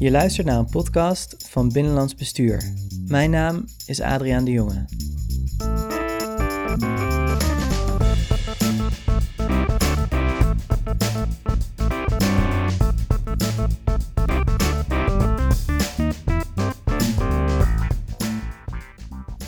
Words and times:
Je 0.00 0.10
luistert 0.10 0.46
naar 0.46 0.58
een 0.58 0.70
podcast 0.70 1.36
van 1.48 1.72
Binnenlands 1.72 2.14
Bestuur. 2.14 2.62
Mijn 3.06 3.30
naam 3.30 3.64
is 3.86 4.00
Adriaan 4.00 4.44
de 4.44 4.50
Jonge. 4.50 4.84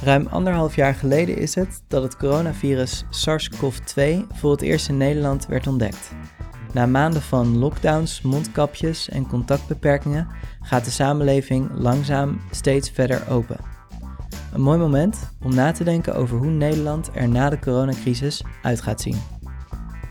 Ruim 0.03 0.27
anderhalf 0.27 0.77
jaar 0.77 0.95
geleden 0.95 1.37
is 1.37 1.55
het 1.55 1.83
dat 1.89 2.03
het 2.03 2.17
coronavirus 2.17 3.05
SARS-CoV-2 3.11 4.27
voor 4.33 4.51
het 4.51 4.63
eerst 4.63 4.89
in 4.89 4.97
Nederland 4.97 5.47
werd 5.47 5.67
ontdekt. 5.67 6.11
Na 6.73 6.87
maanden 6.87 7.23
van 7.23 7.59
lockdowns, 7.59 8.23
mondkapjes 8.23 9.09
en 9.09 9.27
contactbeperkingen 9.27 10.29
gaat 10.63 10.85
de 10.85 10.91
samenleving 10.91 11.71
langzaam 11.75 12.41
steeds 12.51 12.91
verder 12.91 13.29
open. 13.29 13.57
Een 14.53 14.61
mooi 14.61 14.79
moment 14.79 15.33
om 15.43 15.55
na 15.55 15.73
te 15.73 15.85
denken 15.85 16.15
over 16.15 16.37
hoe 16.37 16.51
Nederland 16.51 17.11
er 17.15 17.29
na 17.29 17.51
de 17.51 17.59
coronacrisis 17.59 18.45
uit 18.63 18.81
gaat 18.81 19.01
zien. 19.01 19.17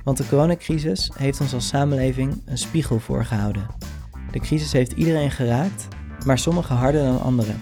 Want 0.04 0.18
de 0.18 0.28
coronacrisis 0.28 1.12
heeft 1.18 1.42
ons 1.42 1.54
als 1.54 1.68
samenleving 1.68 2.42
een 2.46 2.58
spiegel 2.58 3.00
voorgehouden. 3.00 3.68
De 4.32 4.40
crisis 4.40 4.72
heeft 4.72 4.92
iedereen 4.92 5.32
geraakt, 5.32 5.88
maar 6.26 6.38
sommigen 6.38 6.76
harder 6.76 7.04
dan 7.04 7.22
anderen. 7.22 7.62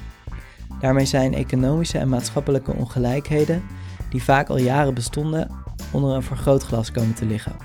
Daarmee 0.79 1.05
zijn 1.05 1.33
economische 1.33 1.97
en 1.97 2.09
maatschappelijke 2.09 2.73
ongelijkheden, 2.73 3.63
die 4.09 4.23
vaak 4.23 4.49
al 4.49 4.57
jaren 4.57 4.93
bestonden, 4.93 5.51
onder 5.91 6.15
een 6.15 6.23
vergrootglas 6.23 6.91
komen 6.91 7.13
te 7.13 7.25
liggen. 7.25 7.55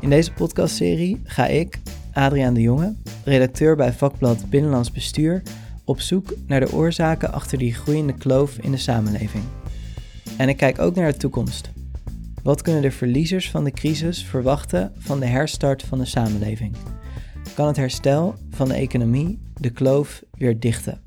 In 0.00 0.10
deze 0.10 0.32
podcastserie 0.32 1.20
ga 1.24 1.46
ik, 1.46 1.80
Adriaan 2.12 2.54
de 2.54 2.60
Jonge, 2.60 2.94
redacteur 3.26 3.76
bij 3.76 3.92
vakblad 3.92 4.50
Binnenlands 4.50 4.90
Bestuur, 4.90 5.42
op 5.84 6.00
zoek 6.00 6.34
naar 6.46 6.60
de 6.60 6.72
oorzaken 6.72 7.32
achter 7.32 7.58
die 7.58 7.74
groeiende 7.74 8.14
kloof 8.14 8.58
in 8.58 8.70
de 8.70 8.76
samenleving. 8.76 9.44
En 10.38 10.48
ik 10.48 10.56
kijk 10.56 10.78
ook 10.78 10.94
naar 10.94 11.12
de 11.12 11.18
toekomst. 11.18 11.70
Wat 12.42 12.62
kunnen 12.62 12.82
de 12.82 12.90
verliezers 12.90 13.50
van 13.50 13.64
de 13.64 13.70
crisis 13.70 14.24
verwachten 14.24 14.92
van 14.98 15.20
de 15.20 15.26
herstart 15.26 15.82
van 15.82 15.98
de 15.98 16.04
samenleving? 16.04 16.76
Kan 17.54 17.66
het 17.66 17.76
herstel 17.76 18.34
van 18.50 18.68
de 18.68 18.74
economie 18.74 19.38
de 19.60 19.70
kloof 19.70 20.22
weer 20.38 20.60
dichten? 20.60 21.02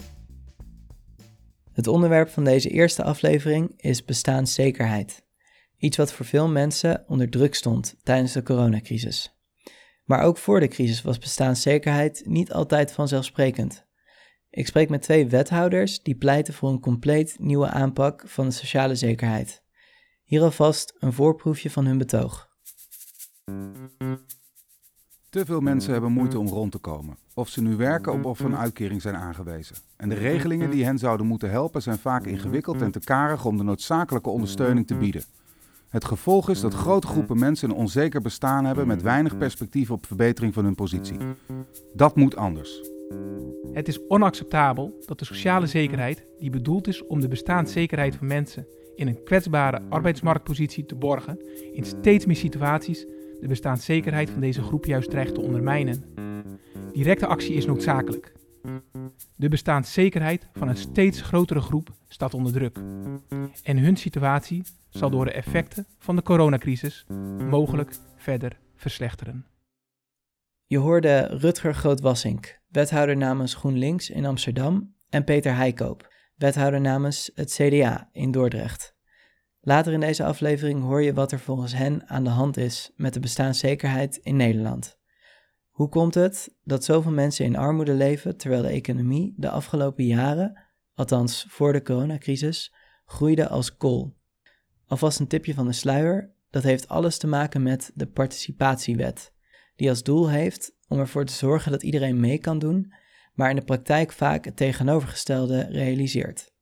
Het 1.72 1.88
onderwerp 1.88 2.30
van 2.30 2.44
deze 2.44 2.70
eerste 2.70 3.04
aflevering 3.04 3.73
is 3.78 4.06
bestaanszekerheid. 4.06 5.23
Iets 5.78 5.98
wat 5.98 6.14
voor 6.14 6.26
veel 6.26 6.48
mensen 6.48 7.04
onder 7.08 7.30
druk 7.30 7.56
stond 7.56 7.95
tijdens 8.04 8.33
de 8.33 8.44
coronacrisis. 8.44 9.39
Maar 10.09 10.23
ook 10.23 10.38
voor 10.38 10.59
de 10.59 10.67
crisis 10.67 11.02
was 11.02 11.17
bestaanszekerheid 11.17 12.23
niet 12.25 12.52
altijd 12.53 12.91
vanzelfsprekend. 12.91 13.85
Ik 14.49 14.67
spreek 14.67 14.89
met 14.89 15.02
twee 15.02 15.27
wethouders 15.27 16.02
die 16.02 16.15
pleiten 16.15 16.53
voor 16.53 16.69
een 16.69 16.79
compleet 16.79 17.35
nieuwe 17.39 17.69
aanpak 17.69 18.23
van 18.25 18.45
de 18.45 18.52
sociale 18.52 18.95
zekerheid. 18.95 19.63
Hier 20.23 20.41
alvast 20.41 20.95
een 20.99 21.13
voorproefje 21.13 21.69
van 21.69 21.85
hun 21.85 21.97
betoog. 21.97 22.49
Te 25.30 25.45
veel 25.45 25.59
mensen 25.59 25.91
hebben 25.91 26.11
moeite 26.11 26.39
om 26.39 26.47
rond 26.47 26.71
te 26.71 26.77
komen, 26.77 27.17
of 27.33 27.49
ze 27.49 27.61
nu 27.61 27.75
werken 27.75 28.23
of 28.23 28.39
een 28.39 28.57
uitkering 28.57 29.02
zijn 29.02 29.15
aangewezen. 29.15 29.75
En 29.97 30.09
de 30.09 30.15
regelingen 30.15 30.69
die 30.69 30.85
hen 30.85 30.97
zouden 30.97 31.25
moeten 31.25 31.49
helpen 31.49 31.81
zijn 31.81 31.97
vaak 31.97 32.25
ingewikkeld 32.25 32.81
en 32.81 32.91
te 32.91 32.99
karig 32.99 33.45
om 33.45 33.57
de 33.57 33.63
noodzakelijke 33.63 34.30
ondersteuning 34.30 34.87
te 34.87 34.95
bieden. 34.95 35.23
Het 35.90 36.06
gevolg 36.06 36.50
is 36.50 36.62
dat 36.62 36.73
grote 36.73 37.08
groepen 37.08 37.40
mensen 37.40 37.70
een 37.70 37.76
onzeker 37.76 38.22
bestaan 38.22 38.66
hebben 38.66 38.88
met 38.88 39.02
weinig 39.02 39.38
perspectief 39.38 39.92
op 39.92 40.06
verbetering 40.06 40.54
van 40.54 40.64
hun 40.64 40.76
positie. 40.76 41.18
Dat 41.94 42.16
moet 42.16 42.36
anders. 42.36 42.82
Het 43.73 43.88
is 43.88 44.08
onacceptabel 44.08 45.04
dat 45.06 45.20
de 45.20 45.26
sociale 45.26 45.67
zekerheid, 45.67 46.26
die 46.39 46.49
bedoeld 46.49 46.88
is 46.88 47.05
om 47.08 47.20
de 47.20 47.28
bestaanszekerheid 47.28 48.16
van 48.16 48.28
mensen 48.28 48.67
in 48.95 49.08
een 49.08 49.23
kwetsbare 49.23 49.82
arbeidsmarktpositie 49.89 50.86
te 50.86 50.95
borgen, 50.95 51.39
in 51.73 51.86
steeds 51.86 52.26
meer 52.26 52.36
situaties 52.36 53.05
de 53.39 53.48
bestaanszekerheid 53.48 54.30
van 54.30 54.42
deze 54.42 54.61
groep 54.61 54.86
juist 54.86 55.10
dreigt 55.10 55.33
te 55.33 55.42
ondermijnen. 55.42 56.04
Directe 56.94 57.26
actie 57.26 57.54
is 57.54 57.66
noodzakelijk. 57.66 58.39
De 59.36 59.49
bestaanszekerheid 59.49 60.47
van 60.53 60.67
een 60.67 60.77
steeds 60.77 61.21
grotere 61.21 61.61
groep 61.61 61.89
staat 62.08 62.33
onder 62.33 62.52
druk. 62.52 62.77
En 63.64 63.77
hun 63.77 63.97
situatie 63.97 64.64
zal 64.89 65.09
door 65.09 65.25
de 65.25 65.31
effecten 65.31 65.86
van 65.97 66.15
de 66.15 66.21
coronacrisis 66.21 67.05
mogelijk 67.49 67.95
verder 68.15 68.59
verslechteren. 68.75 69.45
Je 70.65 70.77
hoorde 70.77 71.19
Rutger 71.19 71.73
Grootwassink, 71.73 72.59
wethouder 72.67 73.17
namens 73.17 73.53
GroenLinks 73.53 74.09
in 74.09 74.25
Amsterdam, 74.25 74.93
en 75.09 75.23
Peter 75.23 75.55
Heikoop, 75.55 76.14
wethouder 76.36 76.81
namens 76.81 77.31
het 77.33 77.52
CDA 77.52 78.09
in 78.11 78.31
Dordrecht. 78.31 78.98
Later 79.61 79.93
in 79.93 79.99
deze 79.99 80.23
aflevering 80.23 80.81
hoor 80.81 81.03
je 81.03 81.14
wat 81.14 81.31
er 81.31 81.39
volgens 81.39 81.73
hen 81.73 82.08
aan 82.08 82.23
de 82.23 82.30
hand 82.30 82.58
is 82.58 82.92
met 82.95 83.14
de 83.14 83.19
bestaanszekerheid 83.19 84.17
in 84.17 84.36
Nederland. 84.36 84.98
Hoe 85.80 85.90
komt 85.90 86.14
het 86.14 86.56
dat 86.64 86.84
zoveel 86.84 87.12
mensen 87.12 87.45
in 87.45 87.56
armoede 87.56 87.94
leven 87.94 88.38
terwijl 88.38 88.62
de 88.62 88.67
economie 88.67 89.34
de 89.38 89.50
afgelopen 89.50 90.06
jaren, 90.06 90.62
althans 90.94 91.45
voor 91.50 91.73
de 91.73 91.82
coronacrisis, 91.82 92.73
groeide 93.06 93.48
als 93.48 93.78
kool? 93.78 94.16
Alvast 94.88 95.20
een 95.20 95.28
tipje 95.28 95.54
van 95.54 95.66
de 95.66 95.73
sluier, 95.73 96.34
dat 96.50 96.64
heeft 96.64 96.88
alles 96.88 97.17
te 97.17 97.28
maken 97.28 97.64
met 97.64 97.92
de 97.95 98.08
participatiewet, 98.08 99.34
die 99.76 99.90
als 99.90 100.04
doel 100.04 100.30
heeft 100.30 100.76
om 100.88 101.00
ervoor 101.00 101.26
te 101.26 101.34
zorgen 101.34 101.72
dat 101.72 101.84
iedereen 101.84 102.20
mee 102.20 102.38
kan 102.38 102.60
doen, 102.60 102.94
maar 103.34 103.50
in 103.50 103.56
de 103.56 103.66
praktijk 103.66 104.11
vaak 104.11 104.46
het 104.46 104.56
tegenovergestelde 104.56 105.61
realiseert. 105.61 106.54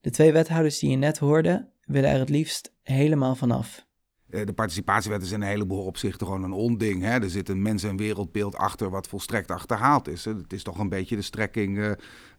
De 0.00 0.10
twee 0.10 0.32
wethouders 0.32 0.78
die 0.78 0.90
je 0.90 0.96
net 0.96 1.18
hoorde, 1.18 1.70
willen 1.84 2.10
er 2.10 2.18
het 2.18 2.30
liefst 2.30 2.74
helemaal 2.82 3.34
vanaf. 3.34 3.85
Eh, 4.30 4.46
de 4.46 4.52
participatiewet 4.52 5.22
is 5.22 5.32
in 5.32 5.40
een 5.40 5.48
heleboel 5.48 5.84
opzichten 5.84 6.26
gewoon 6.26 6.42
een 6.42 6.52
onding. 6.52 7.02
Hè? 7.02 7.20
Er 7.20 7.30
zit 7.30 7.48
een 7.48 7.62
mens- 7.62 7.82
en 7.82 7.96
wereldbeeld 7.96 8.56
achter 8.56 8.90
wat 8.90 9.08
volstrekt 9.08 9.50
achterhaald 9.50 10.08
is. 10.08 10.24
Het 10.24 10.52
is 10.52 10.62
toch 10.62 10.78
een 10.78 10.88
beetje 10.88 11.16
de 11.16 11.22
strekking, 11.22 11.78
uh, 11.78 11.90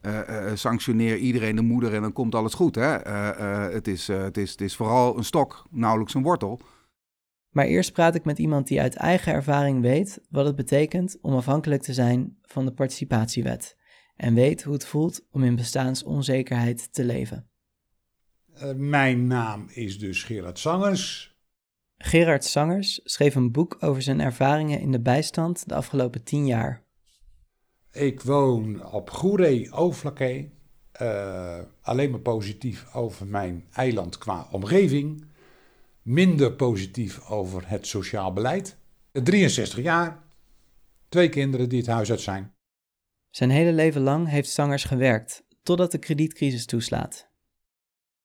uh, 0.06 0.52
sanctioneer 0.54 1.18
iedereen 1.18 1.56
de 1.56 1.62
moeder 1.62 1.94
en 1.94 2.02
dan 2.02 2.14
komt 2.14 2.36
alles 2.36 2.54
goed. 2.54 2.76
Hè? 2.76 2.88
het, 3.72 3.88
is, 3.88 4.08
het, 4.08 4.38
is, 4.38 4.52
het 4.52 4.62
is 4.62 4.76
vooral 4.76 5.18
een 5.18 5.24
stok, 5.24 5.66
nauwelijks 5.70 6.14
een 6.14 6.24
wortel. 6.24 6.62
Maar 7.50 7.66
eerst 7.66 7.94
praat 7.94 8.16
ik 8.16 8.26
met 8.26 8.40
iemand 8.40 8.68
die 8.68 8.82
uit 8.82 8.96
eigen 8.96 9.34
ervaring 9.34 9.82
weet 9.82 10.22
wat 10.30 10.46
het 10.46 10.56
betekent 10.56 11.18
om 11.22 11.34
afhankelijk 11.34 11.82
te 11.82 11.94
zijn 11.94 12.38
van 12.42 12.66
de 12.66 12.74
participatiewet. 12.74 13.78
En 14.16 14.34
weet 14.34 14.64
hoe 14.64 14.74
het 14.74 14.86
voelt 14.86 15.26
om 15.32 15.44
in 15.44 15.56
bestaansonzekerheid 15.56 16.94
te 16.94 17.04
leven. 17.04 17.50
mijn 18.76 19.28
naam 19.28 19.66
is 19.70 20.00
dus 20.00 20.24
Gerard 20.24 20.60
Zangers. 20.60 21.37
Gerard 21.98 22.46
Sangers 22.46 23.00
schreef 23.04 23.36
een 23.36 23.52
boek 23.52 23.78
over 23.80 24.02
zijn 24.02 24.20
ervaringen 24.20 24.80
in 24.80 24.92
de 24.92 25.00
bijstand 25.00 25.68
de 25.70 25.76
afgelopen 25.76 26.24
tien 26.24 26.46
jaar. 26.46 26.84
Ik 27.92 28.22
woon 28.22 28.92
op 28.92 29.10
Goeree, 29.10 29.72
Overflakkee. 29.72 30.56
Uh, 31.02 31.60
alleen 31.82 32.12
maar 32.12 32.20
positief 32.20 32.96
over 32.96 33.28
mijn 33.28 33.68
eiland 33.72 34.18
qua 34.18 34.48
omgeving. 34.52 35.26
Minder 36.02 36.54
positief 36.54 37.30
over 37.30 37.70
het 37.70 37.88
sociaal 37.88 38.34
beleid. 38.34 38.78
63 39.12 39.84
jaar, 39.84 40.24
twee 41.10 41.30
kinderen 41.30 41.70
die 41.70 41.80
het 41.80 41.88
huis 41.88 42.10
uit 42.10 42.22
zijn. 42.22 42.54
Zijn 43.30 43.50
hele 43.50 43.74
leven 43.74 44.02
lang 44.02 44.30
heeft 44.30 44.50
Sangers 44.50 44.84
gewerkt, 44.84 45.44
totdat 45.64 45.92
de 45.92 45.98
kredietcrisis 45.98 46.66
toeslaat. 46.66 47.30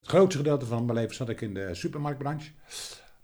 Het 0.01 0.09
grootste 0.09 0.39
gedeelte 0.39 0.67
van 0.67 0.85
mijn 0.85 0.99
leven 0.99 1.15
zat 1.15 1.29
ik 1.29 1.41
in 1.41 1.55
de 1.55 1.75
supermarktbranche. 1.75 2.51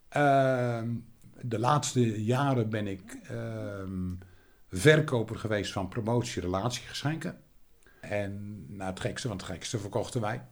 Ehm, 0.08 0.94
de 1.41 1.58
laatste 1.58 2.24
jaren 2.24 2.70
ben 2.70 2.86
ik 2.86 3.18
ehm, 3.28 4.15
verkoper 4.71 5.38
geweest 5.38 5.72
van 5.72 5.88
promotie 5.88 6.42
relatiegeschenken. 6.42 7.38
En 8.00 8.65
nou, 8.77 8.91
het 8.91 9.00
gekste, 9.00 9.28
want 9.28 9.41
het 9.41 9.50
gekste 9.50 9.78
verkochten 9.78 10.21
wij. 10.21 10.47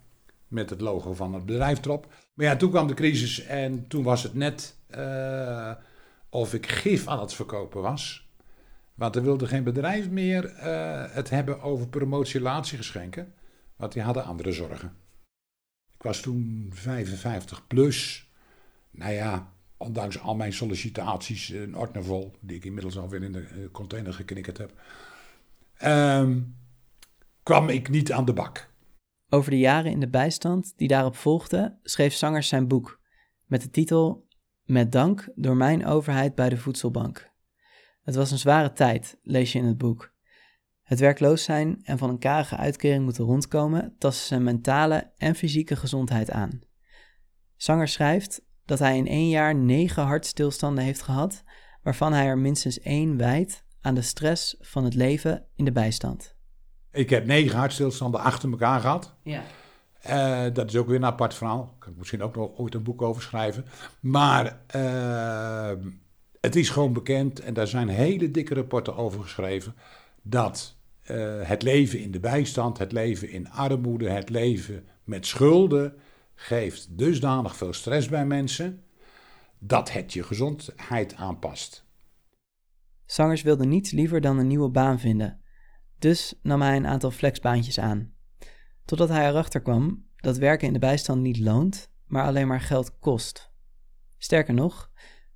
Met 0.49 0.71
het 0.71 0.81
logo 0.81 1.15
van 1.15 1.35
het 1.35 1.47
bedrijf 1.47 1.85
erop. 1.85 2.15
Maar 2.35 2.47
ja, 2.47 2.57
toen 2.57 2.71
kwam 2.71 2.87
de 2.87 2.95
crisis 2.95 3.41
en 3.41 3.89
toen 3.89 4.03
was 4.03 4.23
het 4.23 4.35
net 4.35 4.77
uh, 4.97 5.73
of 6.29 6.55
ik 6.55 6.67
gif 6.67 7.07
aan 7.07 7.21
het 7.21 7.35
verkopen 7.35 7.83
was. 7.83 8.29
Want 8.95 9.17
er 9.17 9.23
wilde 9.23 9.47
geen 9.47 9.65
bedrijf 9.65 10.11
meer 10.11 10.45
uh, 10.45 11.05
het 11.15 11.31
hebben 11.31 11.61
over 11.61 11.89
promotie 11.89 12.39
relatiegeschenken. 12.39 13.35
Want 13.77 13.93
die 13.93 14.03
hadden 14.03 14.25
andere 14.25 14.53
zorgen. 14.53 14.97
Ik 15.97 16.03
was 16.03 16.21
toen 16.21 16.71
55 16.75 17.67
plus. 17.67 18.26
Nou 18.97 19.13
ja, 19.13 19.53
ondanks 19.77 20.21
al 20.21 20.35
mijn 20.35 20.53
sollicitaties, 20.53 21.49
een 21.49 21.77
ordner 21.77 22.05
vol, 22.05 22.37
die 22.41 22.57
ik 22.57 22.65
inmiddels 22.65 22.99
alweer 22.99 23.23
in 23.23 23.33
de 23.33 23.41
eh, 23.41 23.71
container 23.73 24.13
geknikkerd 24.13 24.59
heb, 24.59 24.73
ehm, 25.77 26.41
kwam 27.43 27.69
ik 27.69 27.89
niet 27.89 28.13
aan 28.13 28.25
de 28.25 28.33
bak. 28.33 28.75
Over 29.29 29.51
de 29.51 29.59
jaren 29.59 29.91
in 29.91 30.01
de 30.01 30.09
bijstand 30.09 30.73
die 30.77 30.89
daarop 30.89 31.17
volgden, 31.17 31.79
schreef 31.83 32.15
Zangers 32.15 32.49
zijn 32.49 32.69
boek 32.69 33.01
met 33.45 33.63
de 33.63 33.71
titel 33.71 34.27
Met 34.65 34.93
dank 34.93 35.29
door 35.35 35.57
mijn 35.57 35.87
overheid 35.87 36.35
bij 36.35 36.49
de 36.49 36.57
voedselbank. 36.57 37.31
Het 38.03 38.15
was 38.15 38.31
een 38.31 38.39
zware 38.39 38.73
tijd, 38.73 39.19
lees 39.23 39.53
je 39.53 39.59
in 39.59 39.65
het 39.65 39.79
boek. 39.79 40.15
Het 40.83 41.01
werkloos 41.01 41.45
zijn 41.45 41.81
en 41.83 41.99
van 41.99 42.11
een 42.11 42.19
karige 42.19 42.57
uitkering 42.57 43.05
moeten 43.05 43.25
rondkomen 43.25 43.95
tasten 43.99 44.27
zijn 44.27 44.43
mentale 44.43 45.13
en 45.17 45.35
fysieke 45.35 45.77
gezondheid 45.77 46.31
aan. 46.31 46.61
Zanger 47.57 47.89
schrijft 47.89 48.46
dat 48.67 48.79
hij 48.79 48.97
in 48.97 49.07
één 49.07 49.29
jaar 49.29 49.55
negen 49.55 50.03
hartstilstanden 50.03 50.85
heeft 50.85 51.03
gehad, 51.03 51.43
waarvan 51.83 52.13
hij 52.13 52.27
er 52.27 52.39
minstens 52.39 52.81
één 52.81 53.17
wijt 53.17 53.65
aan 53.81 53.95
de 53.95 54.03
stress 54.03 54.57
van 54.61 54.85
het 54.85 54.95
leven 54.95 55.45
in 55.55 55.65
de 55.65 55.73
bijstand. 55.73 56.35
Ik 56.93 57.11
heb 57.11 57.27
negen 57.27 57.59
hartstilstanden 57.59 58.21
achter 58.21 58.51
elkaar 58.51 58.81
gehad. 58.81 59.15
Ja. 59.23 59.43
Uh, 60.11 60.55
dat 60.55 60.69
is 60.69 60.77
ook 60.77 60.87
weer 60.87 60.97
een 60.97 61.05
apart 61.05 61.35
verhaal. 61.35 61.65
Daar 61.65 61.75
kan 61.79 61.93
ik 61.93 61.99
misschien 61.99 62.23
ook 62.23 62.37
nog 62.37 62.51
ooit 62.57 62.75
een 62.75 62.83
boek 62.83 63.03
over 63.03 63.23
schrijven. 63.23 63.65
Maar 64.01 64.61
uh, 64.77 65.71
het 66.41 66.57
is 66.57 66.71
gewoon 66.71 66.93
bekend, 66.93 67.41
en 67.41 67.55
daar 67.55 67.67
zijn 67.67 67.89
hele 67.89 68.31
dikke 68.31 68.55
rapporten 68.55 68.97
over 68.97 69.23
geschreven, 69.23 69.75
dat 70.23 70.77
uh, 71.11 71.35
het 71.43 71.63
leven 71.63 72.01
in 72.01 72.11
de 72.11 72.21
bijstand, 72.21 72.79
het 72.79 72.93
leven 72.93 73.31
in 73.31 73.51
armoede, 73.51 74.11
het 74.11 74.29
leven 74.29 74.87
met 75.05 75.27
schulden, 75.27 75.95
geeft 76.37 76.99
dusdanig 76.99 77.57
veel 77.57 77.73
stress 77.73 78.09
bij 78.09 78.27
mensen 78.27 78.85
dat 79.59 79.93
het 79.93 80.13
je 80.13 80.23
gezondheid 80.23 81.15
aanpast. 81.15 81.85
Zangers 83.05 83.43
wilden 83.43 83.69
niets 83.69 83.91
liever 83.91 84.21
dan 84.21 84.39
een 84.39 84.47
nieuwe 84.47 84.71
baan 84.71 85.01
vinden. 85.01 85.41
Dus 85.99 86.35
nam 86.43 86.63
hij 86.63 86.77
een 86.77 86.87
aantal 86.87 87.11
flexbaantjes 87.11 87.79
aan. 87.79 88.13
Totdat 88.85 89.09
hij 89.09 89.29
erachter 89.29 89.63
kwam 89.63 90.07
dat 90.17 90.37
werken 90.37 90.67
in 90.67 90.73
de 90.73 90.79
bijstand 90.79 91.23
niet 91.23 91.39
loont, 91.39 91.91
maar 92.07 92.25
alleen 92.25 92.47
maar 92.47 92.61
geld 92.61 92.99
kost. 92.99 93.51
Sterker 94.19 94.55
nog, 94.55 94.91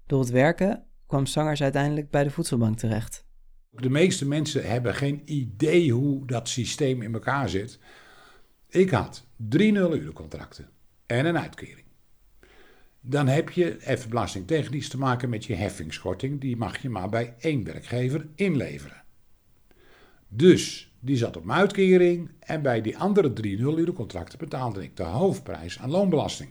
door 0.07 0.21
het 0.21 0.31
werken 0.31 0.87
kwam 1.07 1.27
Zangers 1.27 1.63
uiteindelijk 1.63 2.11
bij 2.11 2.25
de 2.25 2.31
voedselbank 2.31 2.79
terecht. 2.79 3.29
De 3.71 3.91
meeste 3.91 4.29
mensen 4.29 4.69
hebben 4.69 4.95
geen 4.95 5.23
idee 5.25 5.93
hoe 5.93 6.27
dat 6.27 6.49
systeem 6.49 7.03
in 7.03 7.15
elkaar 7.15 7.49
zit. 7.49 7.79
Ik 8.69 8.91
had 8.91 9.27
drie 9.37 9.73
0 9.73 9.97
uur 9.97 10.13
contracten 10.13 10.69
en 11.17 11.27
een 11.27 11.39
uitkering. 11.39 11.87
Dan 13.01 13.27
heb 13.27 13.51
je 13.51 13.87
even 13.87 14.11
belastingtechnisch 14.11 14.89
te 14.89 14.99
maken 14.99 15.29
met 15.29 15.45
je 15.45 15.55
heffingskorting. 15.55 16.41
Die 16.41 16.57
mag 16.57 16.83
je 16.83 16.91
maar 16.91 17.09
bij 17.09 17.35
één 17.39 17.65
werkgever 17.65 18.27
inleveren. 18.35 19.03
Dus 20.29 20.95
die 21.01 21.17
zat 21.17 21.37
op 21.37 21.45
mijn 21.45 21.59
uitkering 21.59 22.31
en 22.39 22.63
bij 22.63 22.81
die 22.81 22.99
andere 22.99 23.33
drie 23.33 23.61
0 23.61 23.79
uur 23.79 23.93
contracten 23.93 24.39
betaalde 24.39 24.83
ik 24.83 24.97
de 24.97 25.03
hoofdprijs 25.03 25.79
aan 25.79 25.91
loonbelasting. 25.91 26.51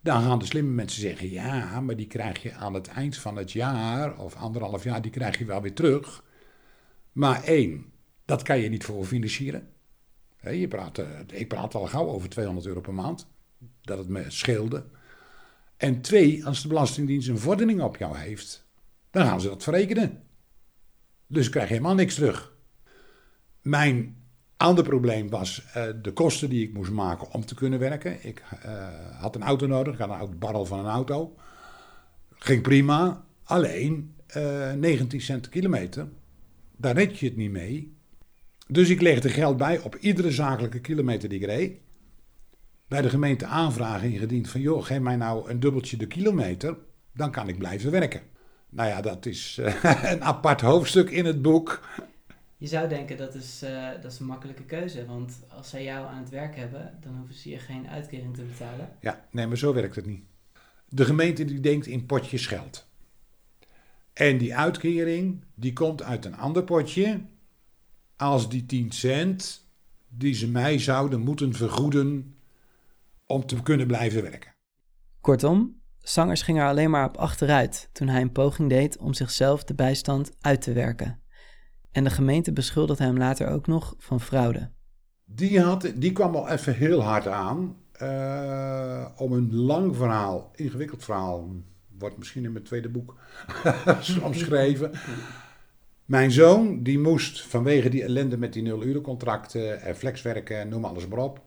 Dan 0.00 0.22
gaan 0.22 0.38
de 0.38 0.44
slimme 0.44 0.70
mensen 0.70 1.00
zeggen: 1.00 1.30
ja, 1.30 1.80
maar 1.80 1.96
die 1.96 2.06
krijg 2.06 2.42
je 2.42 2.52
aan 2.52 2.74
het 2.74 2.88
eind 2.88 3.16
van 3.16 3.36
het 3.36 3.52
jaar 3.52 4.18
of 4.18 4.34
anderhalf 4.34 4.84
jaar, 4.84 5.02
die 5.02 5.10
krijg 5.10 5.38
je 5.38 5.44
wel 5.44 5.62
weer 5.62 5.74
terug. 5.74 6.24
Maar 7.12 7.44
één, 7.44 7.92
dat 8.24 8.42
kan 8.42 8.58
je 8.58 8.68
niet 8.68 8.84
voor 8.84 9.04
financieren. 9.04 9.68
Je 10.50 10.68
praat, 10.68 10.98
eh, 10.98 11.06
ik 11.32 11.48
praat 11.48 11.74
al 11.74 11.86
gauw 11.86 12.06
over 12.06 12.28
200 12.28 12.66
euro 12.66 12.80
per 12.80 12.94
maand, 12.94 13.26
dat 13.80 13.98
het 13.98 14.08
me 14.08 14.24
scheelde. 14.28 14.84
En 15.76 16.00
twee, 16.00 16.46
als 16.46 16.62
de 16.62 16.68
Belastingdienst 16.68 17.28
een 17.28 17.38
vordering 17.38 17.82
op 17.82 17.96
jou 17.96 18.16
heeft, 18.16 18.66
dan 19.10 19.26
gaan 19.26 19.40
ze 19.40 19.48
dat 19.48 19.62
verrekenen. 19.62 20.22
Dus 21.26 21.48
krijg 21.48 21.68
je 21.68 21.74
helemaal 21.74 21.94
niks 21.94 22.14
terug. 22.14 22.56
Mijn 23.60 24.16
ander 24.56 24.84
probleem 24.84 25.28
was 25.28 25.62
uh, 25.66 25.84
de 26.02 26.12
kosten 26.12 26.48
die 26.48 26.66
ik 26.66 26.74
moest 26.74 26.90
maken 26.90 27.32
om 27.32 27.44
te 27.44 27.54
kunnen 27.54 27.78
werken. 27.78 28.26
Ik 28.26 28.42
uh, 28.66 28.88
had 29.20 29.34
een 29.34 29.42
auto 29.42 29.66
nodig, 29.66 29.94
ik 29.94 30.00
had 30.00 30.28
een 30.28 30.38
barrel 30.38 30.66
van 30.66 30.78
een 30.78 30.90
auto. 30.92 31.36
Ging 32.30 32.62
prima, 32.62 33.24
alleen 33.42 34.14
uh, 34.36 34.70
eh, 34.70 34.78
19 34.78 35.20
cent 35.20 35.48
kilometer, 35.48 36.08
daar 36.76 36.94
red 36.94 37.18
je 37.18 37.26
het 37.26 37.36
niet 37.36 37.50
mee. 37.50 37.96
Dus 38.72 38.88
ik 38.88 39.00
legde 39.00 39.28
geld 39.28 39.56
bij 39.56 39.78
op 39.78 39.96
iedere 39.96 40.30
zakelijke 40.30 40.80
kilometer 40.80 41.28
die 41.28 41.38
ik 41.38 41.44
reed. 41.44 41.78
Bij 42.88 43.02
de 43.02 43.08
gemeente 43.08 43.46
aanvragen 43.46 44.12
ingediend 44.12 44.48
van, 44.48 44.60
joh, 44.60 44.84
geef 44.84 45.00
mij 45.00 45.16
nou 45.16 45.50
een 45.50 45.60
dubbeltje 45.60 45.96
de 45.96 46.06
kilometer, 46.06 46.76
dan 47.14 47.30
kan 47.30 47.48
ik 47.48 47.58
blijven 47.58 47.90
werken. 47.90 48.20
Nou 48.68 48.88
ja, 48.88 49.00
dat 49.00 49.26
is 49.26 49.60
een 50.12 50.22
apart 50.22 50.60
hoofdstuk 50.60 51.10
in 51.10 51.24
het 51.24 51.42
boek. 51.42 51.88
Je 52.56 52.66
zou 52.66 52.88
denken 52.88 53.16
dat 53.16 53.34
is, 53.34 53.62
uh, 53.64 53.90
dat 54.02 54.12
is 54.12 54.18
een 54.18 54.26
makkelijke 54.26 54.64
keuze, 54.64 55.06
want 55.06 55.40
als 55.48 55.68
zij 55.68 55.84
jou 55.84 56.06
aan 56.06 56.18
het 56.18 56.30
werk 56.30 56.56
hebben, 56.56 56.98
dan 57.00 57.16
hoeven 57.16 57.34
ze 57.34 57.50
je 57.50 57.58
geen 57.58 57.88
uitkering 57.88 58.34
te 58.34 58.42
betalen. 58.42 58.88
Ja, 59.00 59.24
nee, 59.30 59.46
maar 59.46 59.58
zo 59.58 59.74
werkt 59.74 59.96
het 59.96 60.06
niet. 60.06 60.22
De 60.88 61.04
gemeente 61.04 61.44
die 61.44 61.60
denkt 61.60 61.86
in 61.86 62.06
potjes 62.06 62.46
geld. 62.46 62.86
En 64.12 64.38
die 64.38 64.56
uitkering, 64.56 65.44
die 65.54 65.72
komt 65.72 66.02
uit 66.02 66.24
een 66.24 66.36
ander 66.36 66.64
potje 66.64 67.20
als 68.22 68.48
die 68.48 68.66
10 68.66 68.90
cent 68.90 69.66
die 70.08 70.34
ze 70.34 70.48
mij 70.48 70.78
zouden 70.78 71.20
moeten 71.20 71.54
vergoeden 71.54 72.34
om 73.26 73.46
te 73.46 73.62
kunnen 73.62 73.86
blijven 73.86 74.22
werken. 74.22 74.54
Kortom, 75.20 75.80
Zangers 75.98 76.42
ging 76.42 76.58
er 76.58 76.66
alleen 76.66 76.90
maar 76.90 77.08
op 77.08 77.16
achteruit 77.16 77.88
toen 77.92 78.08
hij 78.08 78.20
een 78.20 78.32
poging 78.32 78.68
deed 78.68 78.98
om 78.98 79.14
zichzelf 79.14 79.64
de 79.64 79.74
bijstand 79.74 80.32
uit 80.40 80.62
te 80.62 80.72
werken. 80.72 81.20
En 81.92 82.04
de 82.04 82.10
gemeente 82.10 82.52
beschuldigde 82.52 83.04
hem 83.04 83.18
later 83.18 83.48
ook 83.48 83.66
nog 83.66 83.94
van 83.98 84.20
fraude. 84.20 84.70
Die, 85.24 85.60
had, 85.60 85.92
die 85.94 86.12
kwam 86.12 86.34
al 86.34 86.48
even 86.48 86.74
heel 86.74 87.02
hard 87.02 87.26
aan. 87.26 87.76
Uh, 88.02 89.06
om 89.16 89.32
een 89.32 89.54
lang 89.54 89.96
verhaal, 89.96 90.50
ingewikkeld 90.54 91.04
verhaal, 91.04 91.48
wordt 91.98 92.18
misschien 92.18 92.44
in 92.44 92.52
mijn 92.52 92.64
tweede 92.64 92.88
boek 92.88 93.16
omschreven. 94.22 94.90
Mijn 96.04 96.30
zoon, 96.30 96.82
die 96.82 96.98
moest 96.98 97.42
vanwege 97.46 97.88
die 97.88 98.02
ellende 98.02 98.38
met 98.38 98.52
die 98.52 98.62
nul-urencontracten 98.62 99.80
en 99.80 99.96
flexwerken, 99.96 100.68
noem 100.68 100.84
alles 100.84 101.06
maar 101.06 101.18
op, 101.18 101.44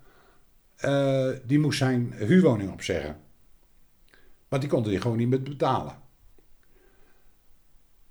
uh, 0.85 1.29
die 1.45 1.59
moest 1.59 1.77
zijn 1.77 2.13
huurwoning 2.17 2.71
opzeggen. 2.71 3.17
Want 4.47 4.61
die 4.61 4.71
kon 4.71 4.83
hij 4.83 4.99
gewoon 4.99 5.17
niet 5.17 5.29
meer 5.29 5.41
betalen. 5.41 6.03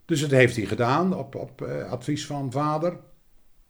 Dus 0.05 0.21
dat 0.21 0.31
heeft 0.31 0.57
hij 0.57 0.65
gedaan 0.65 1.17
op, 1.17 1.35
op 1.35 1.63
uh, 1.63 1.91
advies 1.91 2.27
van 2.27 2.53
vader. 2.53 2.97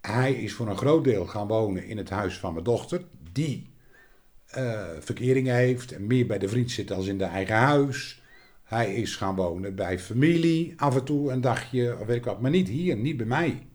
Hij 0.01 0.33
is 0.33 0.53
voor 0.53 0.69
een 0.69 0.77
groot 0.77 1.05
deel 1.05 1.27
gaan 1.27 1.47
wonen 1.47 1.87
in 1.87 1.97
het 1.97 2.11
huis 2.11 2.39
van 2.39 2.53
mijn 2.53 2.65
dochter, 2.65 3.05
die 3.33 3.73
uh, 4.57 4.83
verkeringen 4.99 5.55
heeft 5.55 5.93
en 5.93 6.07
meer 6.07 6.27
bij 6.27 6.39
de 6.39 6.49
vriend 6.49 6.71
zit 6.71 6.93
als 6.93 7.07
in 7.07 7.19
de 7.19 7.25
eigen 7.25 7.57
huis. 7.57 8.23
Hij 8.75 8.95
is 8.95 9.17
gaan 9.17 9.35
wonen 9.35 9.75
bij 9.75 9.99
familie, 9.99 10.73
af 10.77 10.97
en 10.97 11.05
toe 11.05 11.33
een 11.33 11.41
dagje, 11.41 12.05
weet 12.07 12.17
ik 12.17 12.25
wat, 12.25 12.41
maar 12.41 12.51
niet 12.51 12.69
hier, 12.69 12.97
niet 12.97 13.17
bij 13.17 13.27
mij. 13.27 13.67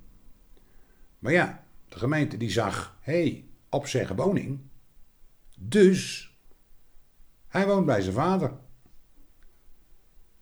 Maar 1.20 1.32
ja, 1.32 1.63
de 1.89 2.00
gemeente 2.00 2.38
die 2.38 2.50
zag, 2.50 2.98
hé, 3.01 3.22
hey, 3.22 3.46
opzeggen 3.70 4.15
woning. 4.15 4.60
Dus 5.58 6.34
hij 7.48 7.68
woont 7.68 7.86
bij 7.86 8.01
zijn 8.01 8.13
vader. 8.13 8.51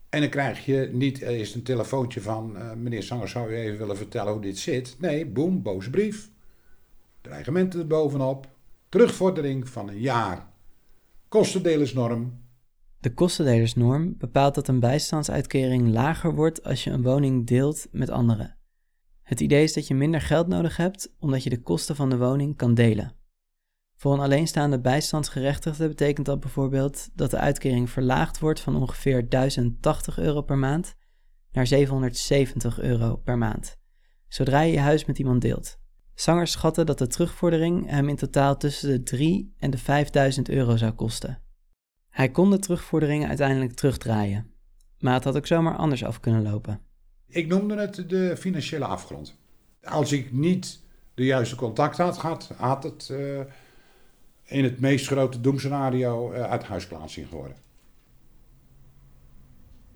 En 0.10 0.22
dan 0.22 0.30
krijg 0.30 0.66
je 0.66 0.90
niet 0.92 1.22
eerst 1.22 1.56
een 1.56 1.64
telefoontje 1.64 2.22
van... 2.22 2.56
Uh, 2.56 2.74
meneer 2.74 3.04
Sanger, 3.04 3.28
zou 3.28 3.52
u 3.52 3.56
even 3.56 3.78
willen 3.78 3.98
vertellen 3.98 4.34
hoe 4.34 4.42
dit 4.42 4.58
zit? 4.58 4.96
Nee, 5.00 5.26
boem, 5.26 5.62
boze 5.62 5.90
brief. 5.90 6.30
Dreigementen 7.22 7.80
erbovenop. 7.80 8.48
Terugvordering 8.90 9.70
van 9.70 9.90
een 9.90 10.00
jaar. 10.00 10.50
Kostendelersnorm. 11.28 12.47
De 13.00 13.14
kostendelersnorm 13.14 14.18
bepaalt 14.18 14.56
dat 14.56 14.68
een 14.68 14.80
bijstandsuitkering 14.80 15.90
lager 15.90 16.36
wordt 16.36 16.64
als 16.64 16.84
je 16.84 16.90
een 16.90 17.04
woning 17.04 17.48
deelt 17.48 17.88
met 17.92 18.10
anderen. 18.10 18.58
Het 19.24 19.40
idee 19.40 19.64
is 19.64 19.74
dat 19.74 19.88
je 19.88 19.96
minder 19.96 20.22
geld 20.22 20.48
nodig 20.48 20.78
hebt 20.78 21.14
omdat 21.20 21.44
je 21.44 21.50
de 21.50 21.62
kosten 21.62 21.96
van 21.96 22.10
de 22.10 22.18
woning 22.18 22.56
kan 22.58 22.74
delen. 22.74 23.16
Voor 23.96 24.14
een 24.14 24.20
alleenstaande 24.20 24.80
bijstandsgerechtigde 24.80 25.88
betekent 25.88 26.26
dat 26.26 26.40
bijvoorbeeld 26.40 27.10
dat 27.14 27.32
de 27.32 27.38
uitkering 27.38 27.90
verlaagd 27.90 28.40
wordt 28.40 28.60
van 28.60 28.76
ongeveer 28.76 29.30
1080 29.30 30.20
euro 30.20 30.42
per 30.42 30.58
maand 30.58 30.96
naar 31.52 31.68
770 31.68 32.80
euro 32.80 33.16
per 33.16 33.38
maand, 33.38 33.78
zodra 34.28 34.62
je 34.62 34.72
je 34.72 34.80
huis 34.80 35.06
met 35.06 35.20
iemand 35.20 35.42
deelt. 35.42 35.78
Zangers 36.14 36.52
schatten 36.52 36.86
dat 36.86 36.98
de 36.98 37.08
terugvordering 37.08 37.90
hem 37.90 38.10
in 38.10 38.16
totaal 38.16 38.58
tussen 38.58 38.90
de 38.90 39.04
3 39.04 39.54
en 39.58 39.70
de 39.70 39.78
5000 39.78 40.50
euro 40.50 40.78
zou 40.78 40.92
kosten. 40.92 41.42
Hij 42.18 42.30
kon 42.30 42.50
de 42.50 42.60
terugvorderingen 42.60 43.28
uiteindelijk 43.28 43.74
terugdraaien, 43.74 44.52
maar 45.00 45.14
het 45.14 45.24
had 45.24 45.36
ook 45.36 45.48
zomaar 45.48 45.76
anders 45.76 46.04
af 46.04 46.20
kunnen 46.20 46.44
lopen. 46.44 46.82
Ik 47.28 47.48
noemde 47.48 47.80
het 47.80 48.10
de 48.10 48.36
financiële 48.38 48.86
afgrond. 48.86 49.36
Als 49.84 50.12
ik 50.12 50.32
niet 50.32 50.80
de 51.14 51.26
juiste 51.26 51.56
contact 51.56 51.98
had 51.98 52.18
gehad, 52.18 52.52
had 52.58 52.84
het. 52.84 53.10
Uh 53.12 53.40
in 54.44 54.64
het 54.64 54.80
meest 54.80 55.08
grote 55.08 55.42
doemscenario 55.42 56.34
uh, 56.34 56.42
uit 56.42 56.64
huisplaatsing 56.64 57.28
geworden. 57.28 57.58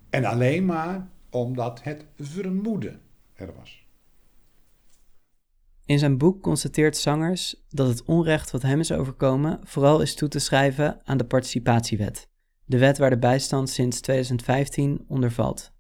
En 0.09 0.25
alleen 0.25 0.65
maar 0.65 1.07
omdat 1.29 1.83
het 1.83 2.05
vermoeden 2.17 3.01
er 3.33 3.53
was. 3.55 3.85
In 5.91 5.99
zijn 5.99 6.17
boek 6.17 6.41
constateert 6.41 6.97
Zangers 6.97 7.55
dat 7.69 7.87
het 7.87 8.03
onrecht 8.03 8.51
wat 8.51 8.61
hem 8.61 8.79
is 8.79 8.91
overkomen 8.91 9.59
vooral 9.63 10.01
is 10.01 10.15
toe 10.15 10.29
te 10.29 10.39
schrijven 10.39 11.01
aan 11.03 11.17
de 11.17 11.23
participatiewet, 11.23 12.27
de 12.65 12.77
wet 12.77 12.97
waar 12.97 13.09
de 13.09 13.17
bijstand 13.17 13.69
sinds 13.69 14.01
2015 14.01 15.05
onder 15.07 15.31
valt. 15.31 15.71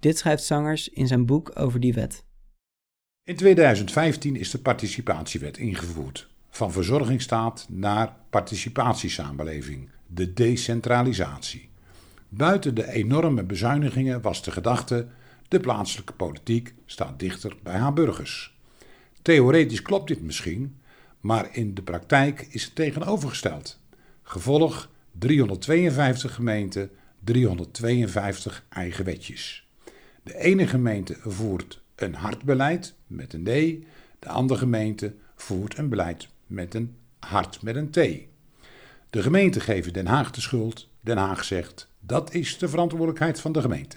Dit 0.00 0.18
schrijft 0.18 0.44
Zangers 0.44 0.88
in 0.88 1.06
zijn 1.06 1.26
boek 1.26 1.50
over 1.54 1.80
die 1.80 1.94
wet. 1.94 2.24
In 3.24 3.36
2015 3.36 4.36
is 4.36 4.50
de 4.50 4.58
participatiewet 4.58 5.58
ingevoerd. 5.58 6.28
Van 6.50 6.72
verzorgingsstaat 6.72 7.66
naar 7.70 8.16
participatiesamenleving, 8.30 9.90
de 10.06 10.32
decentralisatie. 10.32 11.68
Buiten 12.28 12.74
de 12.74 12.92
enorme 12.92 13.44
bezuinigingen 13.44 14.20
was 14.20 14.42
de 14.42 14.50
gedachte: 14.50 15.06
de 15.48 15.60
plaatselijke 15.60 16.12
politiek 16.12 16.74
staat 16.86 17.18
dichter 17.18 17.56
bij 17.62 17.76
haar 17.76 17.92
burgers. 17.92 18.55
Theoretisch 19.26 19.82
klopt 19.82 20.08
dit 20.08 20.22
misschien, 20.22 20.76
maar 21.20 21.48
in 21.52 21.74
de 21.74 21.82
praktijk 21.82 22.46
is 22.50 22.64
het 22.64 22.74
tegenovergesteld. 22.74 23.80
Gevolg 24.22 24.90
352 25.12 26.34
gemeenten, 26.34 26.90
352 27.24 28.64
eigen 28.68 29.04
wetjes. 29.04 29.68
De 30.22 30.38
ene 30.38 30.66
gemeente 30.66 31.16
voert 31.20 31.82
een 31.96 32.14
hard 32.14 32.42
beleid 32.42 32.94
met 33.06 33.32
een 33.32 33.44
D, 33.44 33.84
de 34.18 34.28
andere 34.28 34.58
gemeente 34.58 35.14
voert 35.34 35.78
een 35.78 35.88
beleid 35.88 36.28
met 36.46 36.74
een 36.74 36.96
hart 37.18 37.62
met 37.62 37.76
een 37.76 37.90
T. 37.90 37.94
De 39.10 39.22
gemeenten 39.22 39.60
geven 39.60 39.92
Den 39.92 40.06
Haag 40.06 40.30
de 40.30 40.40
schuld. 40.40 40.88
Den 41.00 41.16
Haag 41.16 41.44
zegt 41.44 41.88
dat 42.00 42.34
is 42.34 42.58
de 42.58 42.68
verantwoordelijkheid 42.68 43.40
van 43.40 43.52
de 43.52 43.60
gemeente. 43.60 43.96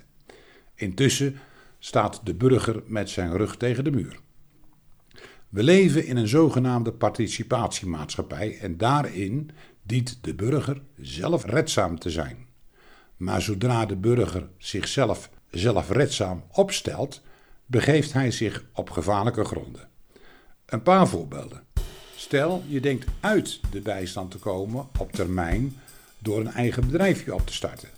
Intussen 0.76 1.36
staat 1.80 2.22
de 2.24 2.36
burger 2.36 2.84
met 2.86 3.10
zijn 3.10 3.38
rug 3.38 3.58
tegen 3.58 3.84
de 3.84 3.92
muur. 3.92 4.20
We 5.50 5.64
leven 5.64 6.06
in 6.06 6.18
een 6.18 6.28
zogenaamde 6.28 6.92
participatiemaatschappij 6.92 8.58
en 8.60 8.78
daarin 8.78 9.52
dient 9.84 10.18
de 10.22 10.34
burger 10.34 10.82
zelfredzaam 11.02 12.00
te 12.00 12.10
zijn. 12.10 12.48
Maar 13.18 13.42
zodra 13.42 13.86
de 13.86 13.96
burger 13.96 14.50
zichzelf 14.58 15.30
zelfredzaam 15.52 16.44
opstelt, 16.52 17.22
begeeft 17.66 18.14
hij 18.14 18.32
zich 18.32 18.66
op 18.74 18.90
gevaarlijke 18.90 19.46
gronden. 19.46 19.88
Een 20.66 20.84
paar 20.84 21.08
voorbeelden. 21.08 21.64
Stel, 22.16 22.64
je 22.68 22.80
denkt 22.80 23.06
uit 23.20 23.60
de 23.72 23.82
bijstand 23.82 24.32
te 24.32 24.38
komen 24.38 24.88
op 24.98 25.12
termijn 25.12 25.76
door 26.20 26.40
een 26.40 26.52
eigen 26.52 26.86
bedrijfje 26.86 27.34
op 27.34 27.48
te 27.48 27.54
starten. 27.54 27.90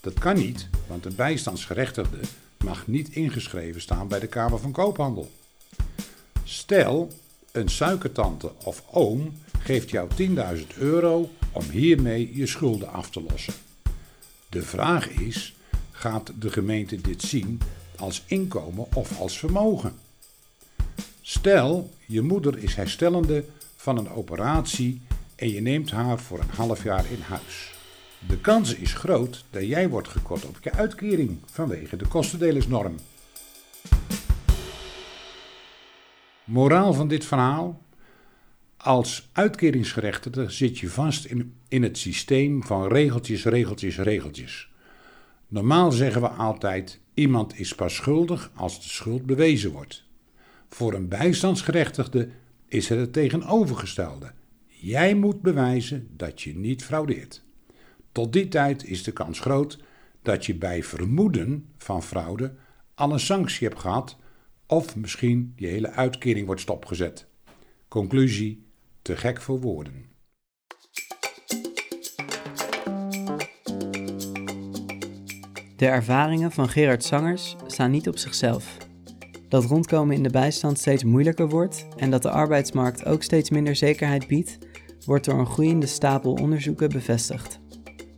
Dat 0.00 0.18
kan 0.18 0.36
niet, 0.36 0.68
want 0.86 1.04
een 1.04 1.14
bijstandsgerechtigde 1.14 2.18
mag 2.64 2.86
niet 2.86 3.08
ingeschreven 3.08 3.80
staan 3.80 4.08
bij 4.08 4.20
de 4.20 4.26
Kamer 4.26 4.58
van 4.58 4.72
Koophandel. 4.72 5.30
Stel, 6.48 7.10
een 7.52 7.68
suikertante 7.68 8.52
of 8.64 8.82
oom 8.90 9.32
geeft 9.58 9.90
jou 9.90 10.08
10.000 10.56 10.66
euro 10.78 11.30
om 11.52 11.70
hiermee 11.70 12.36
je 12.36 12.46
schulden 12.46 12.92
af 12.92 13.10
te 13.10 13.22
lossen. 13.30 13.54
De 14.48 14.62
vraag 14.62 15.08
is: 15.08 15.56
gaat 15.90 16.32
de 16.38 16.50
gemeente 16.50 17.00
dit 17.00 17.22
zien 17.22 17.60
als 17.96 18.22
inkomen 18.26 18.86
of 18.94 19.20
als 19.20 19.38
vermogen? 19.38 19.94
Stel, 21.20 21.90
je 22.06 22.22
moeder 22.22 22.58
is 22.58 22.74
herstellende 22.74 23.44
van 23.76 23.96
een 23.98 24.10
operatie 24.10 25.00
en 25.36 25.48
je 25.48 25.60
neemt 25.60 25.90
haar 25.90 26.18
voor 26.18 26.38
een 26.40 26.56
half 26.56 26.82
jaar 26.82 27.10
in 27.10 27.20
huis. 27.20 27.74
De 28.28 28.38
kans 28.38 28.74
is 28.74 28.94
groot 28.94 29.44
dat 29.50 29.66
jij 29.66 29.88
wordt 29.88 30.08
gekort 30.08 30.44
op 30.44 30.58
je 30.62 30.72
uitkering 30.72 31.38
vanwege 31.44 31.96
de 31.96 32.06
kostendelersnorm. 32.06 32.96
Moraal 36.46 36.92
van 36.92 37.08
dit 37.08 37.24
verhaal? 37.24 37.82
Als 38.76 39.28
uitkeringsgerechtigde 39.32 40.50
zit 40.50 40.78
je 40.78 40.88
vast 40.88 41.24
in, 41.24 41.54
in 41.68 41.82
het 41.82 41.98
systeem 41.98 42.64
van 42.64 42.88
regeltjes, 42.88 43.44
regeltjes, 43.44 43.98
regeltjes. 43.98 44.70
Normaal 45.48 45.92
zeggen 45.92 46.20
we 46.20 46.28
altijd: 46.28 47.00
iemand 47.14 47.58
is 47.58 47.74
pas 47.74 47.94
schuldig 47.94 48.50
als 48.54 48.82
de 48.82 48.88
schuld 48.88 49.26
bewezen 49.26 49.70
wordt. 49.70 50.04
Voor 50.68 50.94
een 50.94 51.08
bijstandsgerechtigde 51.08 52.28
is 52.68 52.88
het 52.88 52.98
het 52.98 53.12
tegenovergestelde. 53.12 54.32
Jij 54.66 55.14
moet 55.14 55.42
bewijzen 55.42 56.08
dat 56.16 56.42
je 56.42 56.56
niet 56.56 56.84
fraudeert. 56.84 57.42
Tot 58.12 58.32
die 58.32 58.48
tijd 58.48 58.84
is 58.84 59.02
de 59.02 59.12
kans 59.12 59.40
groot 59.40 59.78
dat 60.22 60.46
je 60.46 60.54
bij 60.54 60.82
vermoeden 60.82 61.66
van 61.78 62.02
fraude 62.02 62.54
al 62.94 63.12
een 63.12 63.20
sanctie 63.20 63.68
hebt 63.68 63.80
gehad 63.80 64.16
of 64.66 64.96
misschien 64.96 65.52
je 65.56 65.66
hele 65.66 65.90
uitkering 65.90 66.46
wordt 66.46 66.60
stopgezet. 66.60 67.26
Conclusie: 67.88 68.66
te 69.02 69.16
gek 69.16 69.40
voor 69.40 69.60
woorden. 69.60 70.04
De 75.76 75.86
ervaringen 75.86 76.52
van 76.52 76.68
Gerard 76.68 77.04
Zangers 77.04 77.56
staan 77.66 77.90
niet 77.90 78.08
op 78.08 78.18
zichzelf. 78.18 78.76
Dat 79.48 79.64
rondkomen 79.64 80.16
in 80.16 80.22
de 80.22 80.30
bijstand 80.30 80.78
steeds 80.78 81.04
moeilijker 81.04 81.48
wordt 81.48 81.86
en 81.96 82.10
dat 82.10 82.22
de 82.22 82.30
arbeidsmarkt 82.30 83.04
ook 83.04 83.22
steeds 83.22 83.50
minder 83.50 83.76
zekerheid 83.76 84.26
biedt, 84.26 84.58
wordt 85.04 85.24
door 85.24 85.38
een 85.38 85.46
groeiende 85.46 85.86
stapel 85.86 86.32
onderzoeken 86.32 86.88
bevestigd. 86.88 87.60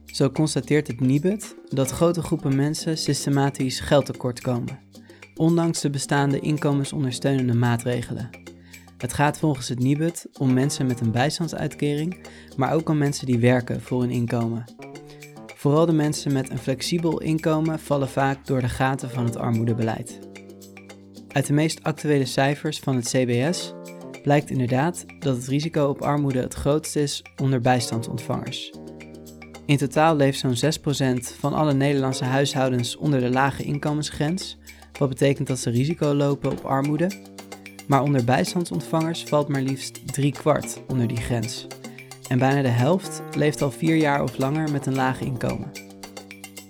Zo 0.07 0.31
constateert 0.31 0.87
het 0.87 1.01
Nibud 1.01 1.57
dat 1.69 1.91
grote 1.91 2.23
groepen 2.23 2.57
mensen 2.57 2.99
systematisch 2.99 3.81
geld 3.81 4.07
tekort 4.07 4.41
komen, 4.41 4.79
ondanks 5.39 5.81
de 5.81 5.91
bestaande 5.91 6.41
inkomensondersteunende 6.41 7.55
maatregelen. 7.55 8.31
Het 8.99 9.13
gaat 9.13 9.39
volgens 9.39 9.69
het 9.69 9.79
Nibud 9.79 10.27
om 10.39 10.53
mensen 10.53 10.87
met 10.87 11.01
een 11.01 11.11
bijstandsuitkering, 11.11 12.21
maar 12.57 12.73
ook 12.73 12.89
om 12.89 12.99
mensen 12.99 13.27
die 13.27 13.39
werken 13.39 13.81
voor 13.81 14.03
een 14.03 14.11
inkomen. 14.11 14.65
Vooral 15.55 15.87
de 15.87 15.93
mensen 15.93 16.33
met 16.33 16.51
een 16.51 16.59
flexibel 16.59 17.21
inkomen 17.21 17.79
vallen 17.79 18.09
vaak 18.09 18.47
door 18.47 18.61
de 18.61 18.69
gaten 18.69 19.11
van 19.11 19.25
het 19.25 19.37
armoedebeleid. 19.37 20.19
Uit 21.29 21.47
de 21.47 21.53
meest 21.53 21.83
actuele 21.83 22.25
cijfers 22.25 22.79
van 22.79 22.97
het 22.97 23.09
CBS 23.09 23.75
blijkt 24.23 24.51
inderdaad 24.51 25.05
dat 25.19 25.37
het 25.37 25.47
risico 25.47 25.89
op 25.89 26.03
armoede 26.03 26.41
het 26.41 26.55
grootst 26.55 26.97
is 26.97 27.23
onder 27.37 27.61
bijstandsontvangers. 27.61 28.73
In 29.67 29.77
totaal 29.77 30.17
leeft 30.17 30.39
zo'n 30.39 30.57
6% 31.17 31.39
van 31.39 31.53
alle 31.53 31.73
Nederlandse 31.73 32.25
huishoudens 32.25 32.97
onder 32.97 33.21
de 33.21 33.31
lage 33.31 33.63
inkomensgrens, 33.63 34.59
wat 34.99 35.09
betekent 35.09 35.49
dat 35.49 35.59
ze 35.59 35.71
risico 35.71 36.15
lopen 36.15 36.51
op 36.51 36.65
armoede. 36.65 37.11
Maar 37.87 38.03
onder 38.03 38.25
bijstandsontvangers 38.25 39.23
valt 39.23 39.49
maar 39.49 39.63
liefst 39.63 40.13
drie 40.13 40.33
kwart 40.33 40.81
onder 40.89 41.09
die 41.09 41.17
grens. 41.17 41.67
En 42.29 42.39
bijna 42.39 42.63
de 42.63 42.69
helft 42.69 43.23
leeft 43.37 43.63
al 43.63 43.71
vier 43.71 43.97
jaar 43.97 44.23
of 44.23 44.39
langer 44.39 44.71
met 44.71 44.87
een 44.87 44.95
laag 44.95 45.21
inkomen. 45.21 45.71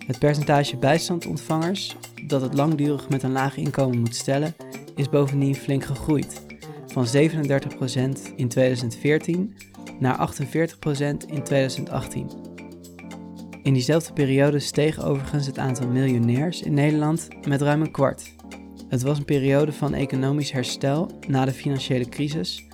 Het 0.07 0.19
percentage 0.19 0.77
bijstandsontvangers 0.77 1.97
dat 2.27 2.43
het 2.43 2.55
langdurig 2.55 3.09
met 3.09 3.23
een 3.23 3.33
laag 3.33 3.57
inkomen 3.57 3.99
moet 3.99 4.15
stellen, 4.15 4.55
is 4.95 5.09
bovendien 5.09 5.55
flink 5.55 5.85
gegroeid. 5.85 6.43
Van 6.87 7.07
37% 7.07 8.35
in 8.37 8.49
2014 8.49 9.57
naar 9.99 10.31
48% 10.35 11.01
in 11.27 11.43
2018. 11.43 12.48
In 13.69 13.75
diezelfde 13.75 14.13
periode 14.13 14.59
steeg 14.59 15.05
overigens 15.05 15.47
het 15.47 15.59
aantal 15.59 15.89
miljonairs 15.89 16.63
in 16.63 16.75
Nederland 16.75 17.29
met 17.47 17.63
ruim 17.63 17.81
een 17.81 17.91
kwart. 17.91 18.35
Het 18.89 19.03
was 19.03 19.19
een 19.19 19.25
periode 19.25 19.73
van 19.73 19.95
economisch 19.95 20.51
herstel 20.51 21.11
na 21.27 21.45
de 21.45 21.53
financiële 21.53 22.09
crisis, 22.09 22.67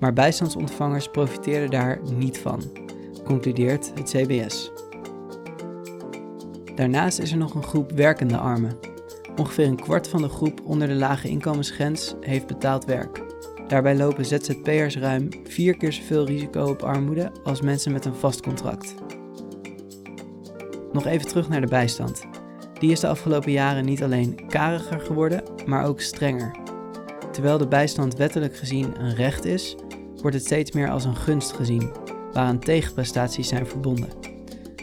maar 0.00 0.12
bijstandsontvangers 0.12 1.08
profiteerden 1.08 1.70
daar 1.70 2.00
niet 2.16 2.38
van, 2.38 2.62
concludeert 3.24 3.92
het 3.94 4.10
CBS. 4.10 4.70
Daarnaast 6.74 7.18
is 7.18 7.30
er 7.30 7.38
nog 7.38 7.54
een 7.54 7.62
groep 7.62 7.92
werkende 7.92 8.38
armen. 8.38 8.78
Ongeveer 9.36 9.66
een 9.66 9.80
kwart 9.80 10.08
van 10.08 10.22
de 10.22 10.28
groep 10.28 10.60
onder 10.64 10.88
de 10.88 10.94
lage 10.94 11.28
inkomensgrens 11.28 12.14
heeft 12.20 12.46
betaald 12.46 12.84
werk. 12.84 13.22
Daarbij 13.66 13.96
lopen 13.96 14.24
ZZP'ers 14.24 14.96
ruim 14.96 15.28
vier 15.44 15.76
keer 15.76 15.92
zoveel 15.92 16.26
risico 16.26 16.64
op 16.64 16.82
armoede 16.82 17.32
als 17.44 17.60
mensen 17.60 17.92
met 17.92 18.04
een 18.04 18.14
vast 18.14 18.42
contract. 18.42 18.94
Nog 20.98 21.06
even 21.06 21.28
terug 21.28 21.48
naar 21.48 21.60
de 21.60 21.66
bijstand. 21.66 22.26
Die 22.78 22.90
is 22.90 23.00
de 23.00 23.08
afgelopen 23.08 23.52
jaren 23.52 23.84
niet 23.84 24.02
alleen 24.02 24.46
kariger 24.48 25.00
geworden, 25.00 25.42
maar 25.66 25.84
ook 25.84 26.00
strenger. 26.00 26.56
Terwijl 27.32 27.58
de 27.58 27.68
bijstand 27.68 28.16
wettelijk 28.16 28.56
gezien 28.56 29.00
een 29.00 29.14
recht 29.14 29.44
is, 29.44 29.76
wordt 30.20 30.36
het 30.36 30.44
steeds 30.44 30.72
meer 30.72 30.90
als 30.90 31.04
een 31.04 31.16
gunst 31.16 31.52
gezien, 31.52 31.92
waaraan 32.32 32.58
tegenprestaties 32.58 33.48
zijn 33.48 33.66
verbonden. 33.66 34.08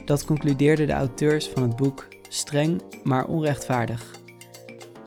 Dat 0.06 0.26
concludeerden 0.26 0.88
de 0.88 0.94
auteurs 0.94 1.48
van 1.48 1.64
het 1.64 1.76
boek 1.76 2.08
Streng, 2.30 2.82
maar 3.04 3.26
onrechtvaardig. 3.26 4.12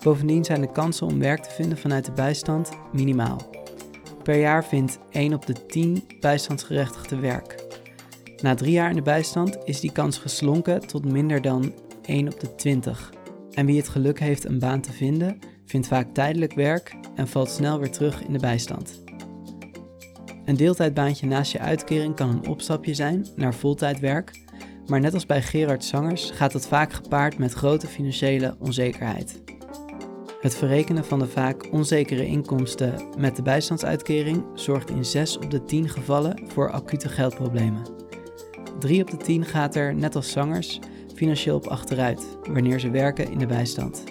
Bovendien 0.02 0.44
zijn 0.44 0.60
de 0.60 0.72
kansen 0.72 1.06
om 1.06 1.18
werk 1.18 1.42
te 1.42 1.50
vinden 1.50 1.78
vanuit 1.78 2.04
de 2.04 2.12
bijstand 2.12 2.70
minimaal. 2.92 3.50
Per 4.22 4.38
jaar 4.38 4.64
vindt 4.64 4.98
1 5.10 5.34
op 5.34 5.46
de 5.46 5.66
10 5.66 6.04
bijstandsgerechtigden 6.20 7.20
werk. 7.20 7.57
Na 8.42 8.54
drie 8.54 8.72
jaar 8.72 8.90
in 8.90 8.96
de 8.96 9.02
bijstand 9.02 9.58
is 9.64 9.80
die 9.80 9.92
kans 9.92 10.18
geslonken 10.18 10.86
tot 10.86 11.04
minder 11.04 11.42
dan 11.42 11.72
1 12.02 12.32
op 12.32 12.40
de 12.40 12.54
20. 12.54 13.12
En 13.52 13.66
wie 13.66 13.76
het 13.76 13.88
geluk 13.88 14.20
heeft 14.20 14.44
een 14.44 14.58
baan 14.58 14.80
te 14.80 14.92
vinden, 14.92 15.38
vindt 15.64 15.86
vaak 15.86 16.14
tijdelijk 16.14 16.54
werk 16.54 16.94
en 17.14 17.28
valt 17.28 17.50
snel 17.50 17.78
weer 17.78 17.90
terug 17.90 18.22
in 18.22 18.32
de 18.32 18.38
bijstand. 18.38 19.02
Een 20.44 20.56
deeltijdbaantje 20.56 21.26
naast 21.26 21.52
je 21.52 21.58
uitkering 21.58 22.14
kan 22.14 22.28
een 22.28 22.48
opstapje 22.48 22.94
zijn 22.94 23.26
naar 23.36 23.54
voltijdwerk, 23.54 24.40
maar 24.86 25.00
net 25.00 25.14
als 25.14 25.26
bij 25.26 25.42
Gerard 25.42 25.84
Zangers 25.84 26.30
gaat 26.30 26.52
dat 26.52 26.66
vaak 26.66 26.92
gepaard 26.92 27.38
met 27.38 27.52
grote 27.52 27.86
financiële 27.86 28.56
onzekerheid. 28.58 29.42
Het 30.40 30.54
verrekenen 30.54 31.04
van 31.04 31.18
de 31.18 31.26
vaak 31.26 31.72
onzekere 31.72 32.26
inkomsten 32.26 33.04
met 33.16 33.36
de 33.36 33.42
bijstandsuitkering 33.42 34.44
zorgt 34.54 34.90
in 34.90 35.04
6 35.04 35.36
op 35.36 35.50
de 35.50 35.64
10 35.64 35.88
gevallen 35.88 36.40
voor 36.46 36.70
acute 36.70 37.08
geldproblemen. 37.08 37.97
3 38.78 39.02
op 39.02 39.10
de 39.10 39.16
10 39.16 39.44
gaat 39.44 39.74
er, 39.74 39.94
net 39.94 40.16
als 40.16 40.30
zangers, 40.30 40.78
financieel 41.14 41.56
op 41.56 41.66
achteruit 41.66 42.38
wanneer 42.52 42.80
ze 42.80 42.90
werken 42.90 43.30
in 43.30 43.38
de 43.38 43.46
bijstand. 43.46 44.04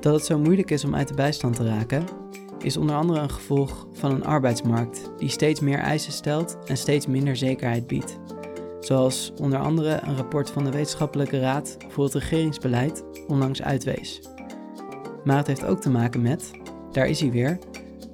Dat 0.00 0.14
het 0.14 0.24
zo 0.24 0.38
moeilijk 0.38 0.70
is 0.70 0.84
om 0.84 0.94
uit 0.94 1.08
de 1.08 1.14
bijstand 1.14 1.56
te 1.56 1.64
raken, 1.64 2.04
is 2.58 2.76
onder 2.76 2.96
andere 2.96 3.20
een 3.20 3.30
gevolg 3.30 3.86
van 3.92 4.10
een 4.10 4.24
arbeidsmarkt 4.24 5.10
die 5.18 5.28
steeds 5.28 5.60
meer 5.60 5.78
eisen 5.78 6.12
stelt 6.12 6.58
en 6.66 6.76
steeds 6.76 7.06
minder 7.06 7.36
zekerheid 7.36 7.86
biedt. 7.86 8.18
Zoals 8.80 9.32
onder 9.40 9.58
andere 9.58 10.00
een 10.02 10.16
rapport 10.16 10.50
van 10.50 10.64
de 10.64 10.70
Wetenschappelijke 10.70 11.40
Raad 11.40 11.76
voor 11.88 12.04
het 12.04 12.14
Regeringsbeleid 12.14 13.04
onlangs 13.26 13.62
uitwees. 13.62 14.20
Maar 15.24 15.36
het 15.36 15.46
heeft 15.46 15.64
ook 15.64 15.80
te 15.80 15.90
maken 15.90 16.22
met, 16.22 16.50
daar 16.92 17.06
is 17.06 17.20
hij 17.20 17.30
weer, 17.30 17.58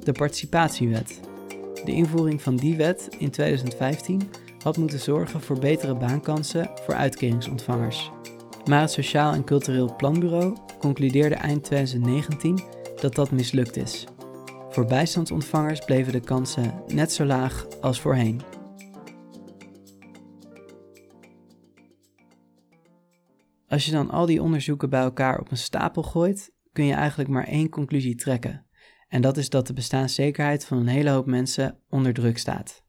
de 0.01 0.13
participatiewet. 0.13 1.21
De 1.85 1.93
invoering 1.93 2.43
van 2.43 2.57
die 2.57 2.77
wet 2.77 3.09
in 3.19 3.31
2015 3.31 4.21
had 4.67 4.77
moeten 4.77 5.01
zorgen 5.01 5.41
voor 5.41 5.59
betere 5.59 5.95
baankansen 5.95 6.71
voor 6.75 6.95
uitkeringsontvangers. 6.95 8.11
Maar 8.65 8.81
het 8.81 8.91
Sociaal 8.91 9.33
en 9.33 9.45
Cultureel 9.45 9.97
Planbureau 9.97 10.57
concludeerde 10.79 11.35
eind 11.35 11.65
2019 11.65 12.61
dat 13.01 13.15
dat 13.15 13.31
mislukt 13.31 13.77
is. 13.77 14.05
Voor 14.71 14.85
bijstandsontvangers 14.85 15.81
bleven 15.85 16.13
de 16.13 16.21
kansen 16.21 16.83
net 16.87 17.13
zo 17.13 17.25
laag 17.25 17.67
als 17.81 18.01
voorheen. 18.01 18.41
Als 23.69 23.85
je 23.85 23.93
dan 23.93 24.11
al 24.11 24.27
die 24.27 24.43
onderzoeken 24.43 24.91
bij 24.91 25.03
elkaar 25.03 25.39
op 25.41 25.51
een 25.51 25.57
stapel 25.57 26.03
gooit, 26.03 26.53
kun 26.73 26.85
je 26.85 26.95
eigenlijk 26.95 27.31
maar 27.31 27.47
één 27.47 27.69
conclusie 27.69 28.15
trekken. 28.15 28.67
En 29.09 29.21
dat 29.21 29.37
is 29.37 29.49
dat 29.49 29.67
de 29.67 29.73
bestaanszekerheid 29.73 30.65
van 30.65 30.79
een 30.79 30.87
hele 30.87 31.11
hoop 31.11 31.27
mensen 31.27 31.79
onder 31.89 32.15
druk 32.15 32.39
staat. 32.39 32.85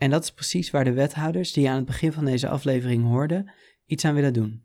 En 0.00 0.10
dat 0.10 0.22
is 0.22 0.32
precies 0.32 0.70
waar 0.70 0.84
de 0.84 0.92
wethouders 0.92 1.52
die 1.52 1.62
je 1.62 1.68
aan 1.68 1.76
het 1.76 1.84
begin 1.84 2.12
van 2.12 2.24
deze 2.24 2.48
aflevering 2.48 3.04
hoorden, 3.04 3.52
iets 3.86 4.04
aan 4.04 4.14
willen 4.14 4.32
doen. 4.32 4.64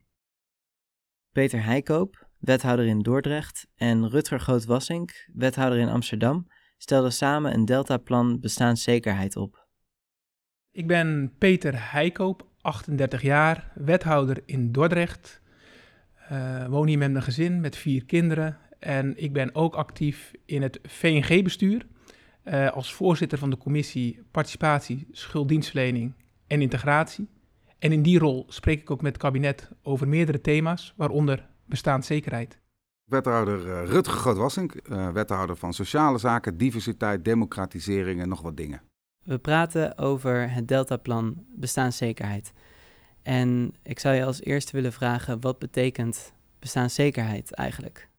Peter 1.31 1.63
Heikoop, 1.63 2.27
wethouder 2.37 2.85
in 2.85 2.99
Dordrecht, 2.99 3.67
en 3.75 4.09
Rutger 4.09 4.39
Groot-Wassink, 4.39 5.29
wethouder 5.33 5.79
in 5.79 5.89
Amsterdam, 5.89 6.47
stelden 6.77 7.11
samen 7.11 7.53
een 7.53 7.65
deltaplan 7.65 8.39
bestaanszekerheid 8.39 9.35
op. 9.35 9.67
Ik 10.71 10.87
ben 10.87 11.33
Peter 11.37 11.91
Heikoop, 11.91 12.49
38 12.61 13.21
jaar, 13.21 13.71
wethouder 13.73 14.43
in 14.45 14.71
Dordrecht. 14.71 15.41
Uh, 16.31 16.67
woon 16.67 16.87
hier 16.87 16.97
met 16.97 17.11
mijn 17.11 17.23
gezin, 17.23 17.61
met 17.61 17.75
vier 17.75 18.05
kinderen. 18.05 18.57
En 18.79 19.23
ik 19.23 19.33
ben 19.33 19.55
ook 19.55 19.75
actief 19.75 20.31
in 20.45 20.61
het 20.61 20.79
VNG-bestuur. 20.83 21.85
Uh, 22.45 22.69
als 22.71 22.93
voorzitter 22.93 23.37
van 23.37 23.49
de 23.49 23.57
commissie 23.57 24.19
Participatie, 24.31 25.07
Schulddienstverlening 25.11 26.13
en 26.47 26.61
Integratie. 26.61 27.27
En 27.79 27.91
in 27.91 28.01
die 28.01 28.19
rol 28.19 28.45
spreek 28.47 28.81
ik 28.81 28.91
ook 28.91 29.01
met 29.01 29.13
het 29.13 29.21
kabinet 29.21 29.69
over 29.81 30.07
meerdere 30.07 30.41
thema's, 30.41 30.93
waaronder 30.97 31.47
bestaanszekerheid. 31.65 32.59
Wethouder 33.03 33.65
uh, 33.65 33.89
Rutger 33.89 34.15
Grootwassink, 34.15 34.73
uh, 34.89 35.09
wethouder 35.09 35.55
van 35.55 35.73
Sociale 35.73 36.17
Zaken, 36.17 36.57
Diversiteit, 36.57 37.25
Democratisering 37.25 38.21
en 38.21 38.29
nog 38.29 38.41
wat 38.41 38.57
dingen. 38.57 38.81
We 39.23 39.37
praten 39.37 39.97
over 39.97 40.51
het 40.51 40.67
Deltaplan 40.67 41.45
bestaanszekerheid. 41.55 42.53
En 43.21 43.73
ik 43.83 43.99
zou 43.99 44.15
je 44.15 44.25
als 44.25 44.41
eerste 44.41 44.71
willen 44.71 44.93
vragen, 44.93 45.41
wat 45.41 45.59
betekent 45.59 46.33
bestaanszekerheid 46.59 47.53
eigenlijk? 47.53 48.09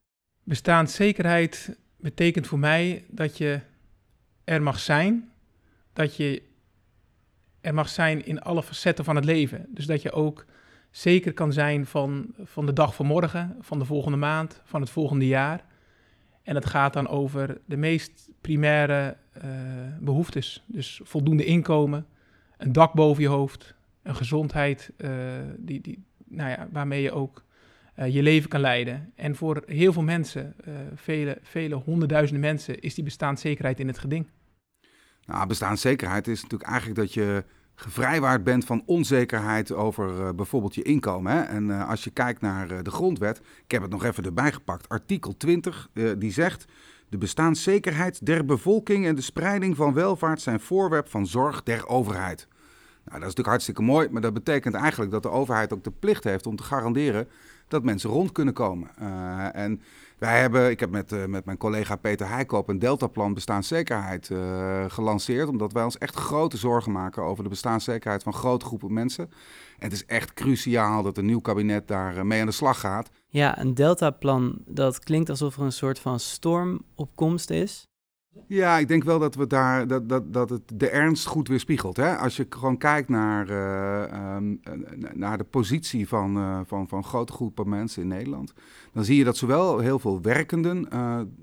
Bestaanszekerheid 0.43 1.77
betekent 1.97 2.47
voor 2.47 2.59
mij 2.59 3.05
dat 3.09 3.39
je 3.39 3.61
er 4.47 4.63
mag 4.63 4.79
zijn, 4.79 5.31
dat 5.93 6.17
je 6.17 6.43
er 7.61 7.75
mag 7.75 7.89
zijn 7.89 8.27
in 8.27 8.41
alle 8.41 8.63
facetten 8.63 9.05
van 9.05 9.17
het 9.17 9.25
leven. 9.25 9.67
Dus 9.69 9.87
dat 9.87 10.03
je 10.03 10.13
ook 10.13 10.45
zeker 10.91 11.33
kan 11.33 11.53
zijn 11.53 11.87
van, 11.87 12.35
van 12.43 12.67
de 12.67 12.73
dag 12.73 12.95
van 12.95 13.07
morgen, 13.07 13.57
van 13.61 13.79
de 13.79 13.85
volgende 13.85 14.19
maand, 14.19 14.61
van 14.65 14.81
het 14.81 14.91
volgende 14.91 15.27
jaar. 15.27 15.65
En 16.43 16.55
het 16.55 16.67
gaat 16.67 16.93
dan 16.93 17.09
over 17.09 17.61
de 17.65 17.77
meest 17.77 18.29
primaire 18.41 19.17
uh, 19.37 19.43
behoeftes. 20.01 20.63
Dus 20.67 21.01
voldoende 21.05 21.45
inkomen, 21.45 22.07
een 22.57 22.73
dak 22.73 22.93
boven 22.93 23.23
je 23.23 23.29
hoofd, 23.29 23.75
een 24.03 24.17
gezondheid 24.17 24.91
uh, 24.97 25.11
die, 25.57 25.81
die, 25.81 26.05
nou 26.25 26.51
ja, 26.51 26.69
waarmee 26.73 27.03
je 27.03 27.13
ook 27.13 27.45
uh, 27.97 28.15
je 28.15 28.23
leven 28.23 28.49
kan 28.49 28.61
leiden. 28.61 29.13
En 29.15 29.37
voor 29.37 29.63
heel 29.67 29.93
veel 29.93 30.03
mensen, 30.03 30.55
vele, 30.95 31.39
vele 31.43 31.75
honderdduizenden 31.75 32.45
mensen, 32.45 32.81
is 32.81 32.95
die 32.95 33.05
bestaanszekerheid 33.05 33.81
in 33.81 33.87
het 33.87 33.99
geding. 33.99 34.27
Nou, 35.27 35.47
bestaanszekerheid 35.47 36.29
is 36.29 36.43
natuurlijk 36.43 36.71
eigenlijk 36.71 37.01
dat 37.01 37.15
je 37.15 37.45
gevrijwaard 37.75 38.45
bent 38.45 38.65
van 38.65 38.83
onzekerheid 38.87 39.73
over 39.73 40.21
uh, 40.21 40.31
bijvoorbeeld 40.31 40.75
je 40.75 40.83
inkomen. 40.83 41.33
Hè? 41.33 41.41
En 41.41 41.69
uh, 41.69 41.89
als 41.89 42.05
je 42.05 42.11
kijkt 42.11 42.41
naar 42.41 42.73
uh, 42.73 42.79
de 42.83 42.91
grondwet, 42.91 43.39
ik 43.65 43.71
heb 43.71 43.83
het 43.83 43.91
nog 43.91 44.05
even 44.05 44.25
erbij 44.25 44.53
gepakt, 44.53 44.89
artikel 44.89 45.37
20, 45.37 45.89
die 46.19 46.33
zegt... 46.33 46.65
De 47.09 47.19
bestaanszekerheid 47.19 48.27
der 48.27 48.45
bevolking 48.45 49.07
en 49.07 49.15
de 49.15 49.23
spreiding 49.23 49.77
van 49.77 49.95
welvaart 49.95 50.41
zijn 50.41 50.61
voorwerp 50.61 51.09
van 51.09 51.27
zorg 51.27 51.63
der 51.63 51.87
overheid. 51.89 52.49
Nou, 52.49 52.59
dat 53.05 53.15
is 53.15 53.21
natuurlijk 53.21 53.49
hartstikke 53.49 53.83
mooi, 53.83 54.09
maar 54.11 54.23
dat 54.23 54.35
betekent 54.35 54.75
eigenlijk 54.75 55.11
dat 55.11 55.23
de 55.23 55.31
overheid 55.31 55.73
ook 55.73 55.85
de 55.85 55.91
plicht 55.91 56.25
heeft 56.25 56.47
om 56.47 56.57
te 56.57 56.63
garanderen 56.63 57.29
dat 57.69 57.83
mensen 57.83 58.11
rond 58.11 58.33
kunnen 58.33 58.55
komen. 58.55 58.97
en 59.53 59.81
wij 60.19 60.41
hebben, 60.41 60.71
ik 60.71 60.81
heb 60.81 60.91
met, 60.91 61.13
uh, 61.13 61.25
met 61.25 61.45
mijn 61.45 61.59
collega 61.59 61.97
Peter 61.97 62.29
Heikoop 62.29 62.69
een 62.69 62.79
deltaplan 62.79 63.35
bestaanszekerheid 63.35 64.29
uh, 64.29 64.85
gelanceerd. 64.89 65.49
Omdat 65.49 65.73
wij 65.73 65.85
ons 65.85 65.99
echt 65.99 66.17
grote 66.17 66.57
zorgen 66.57 66.93
maken 66.93 67.23
over 67.23 67.43
de 67.43 67.49
bestaanszekerheid 67.49 68.23
van 68.23 68.33
grote 68.33 68.65
groepen 68.65 68.93
mensen. 68.93 69.25
En 69.79 69.85
het 69.85 69.93
is 69.93 70.07
echt 70.07 70.35
cruciaal 70.35 71.03
dat 71.03 71.17
een 71.17 71.27
nieuw 71.27 71.41
kabinet 71.41 71.89
daar 71.89 72.27
mee 72.27 72.41
aan 72.41 72.47
de 72.47 72.53
slag 72.53 72.81
gaat. 72.81 73.11
Ja, 73.29 73.61
een 73.61 73.75
deltaplan, 73.75 74.59
dat 74.67 74.99
klinkt 74.99 75.31
alsof 75.31 75.57
er 75.57 75.63
een 75.63 75.73
soort 75.73 75.99
van 75.99 76.21
storm 76.21 76.81
op 76.95 77.11
komst 77.15 77.51
is. 77.51 77.89
Ja, 78.47 78.79
ik 78.79 78.89
denk 78.89 79.05
wel 79.05 79.19
dat, 79.19 79.35
we 79.35 79.47
daar, 79.47 79.87
dat, 79.87 80.09
dat, 80.09 80.33
dat 80.33 80.51
het 80.51 80.63
de 80.75 80.89
ernst 80.89 81.27
goed 81.27 81.49
weerspiegelt. 81.49 81.97
Hè? 81.97 82.17
Als 82.17 82.37
je 82.37 82.47
gewoon 82.51 82.79
kijkt 82.79 83.09
naar, 83.09 83.51
uh, 83.51 84.37
um, 84.37 84.61
naar 85.13 85.39
de 85.39 85.45
positie 85.45 86.09
van, 86.09 86.37
uh, 86.37 86.61
van, 86.67 86.89
van 86.89 87.05
grote 87.05 87.33
groepen 87.33 87.69
mensen 87.69 88.03
in 88.03 88.09
Nederland, 88.09 88.53
dan 88.93 89.05
zie 89.05 89.17
je 89.17 89.25
dat 89.25 89.37
zowel 89.37 89.79
heel 89.79 89.99
veel 89.99 90.21
werkenden 90.21 90.89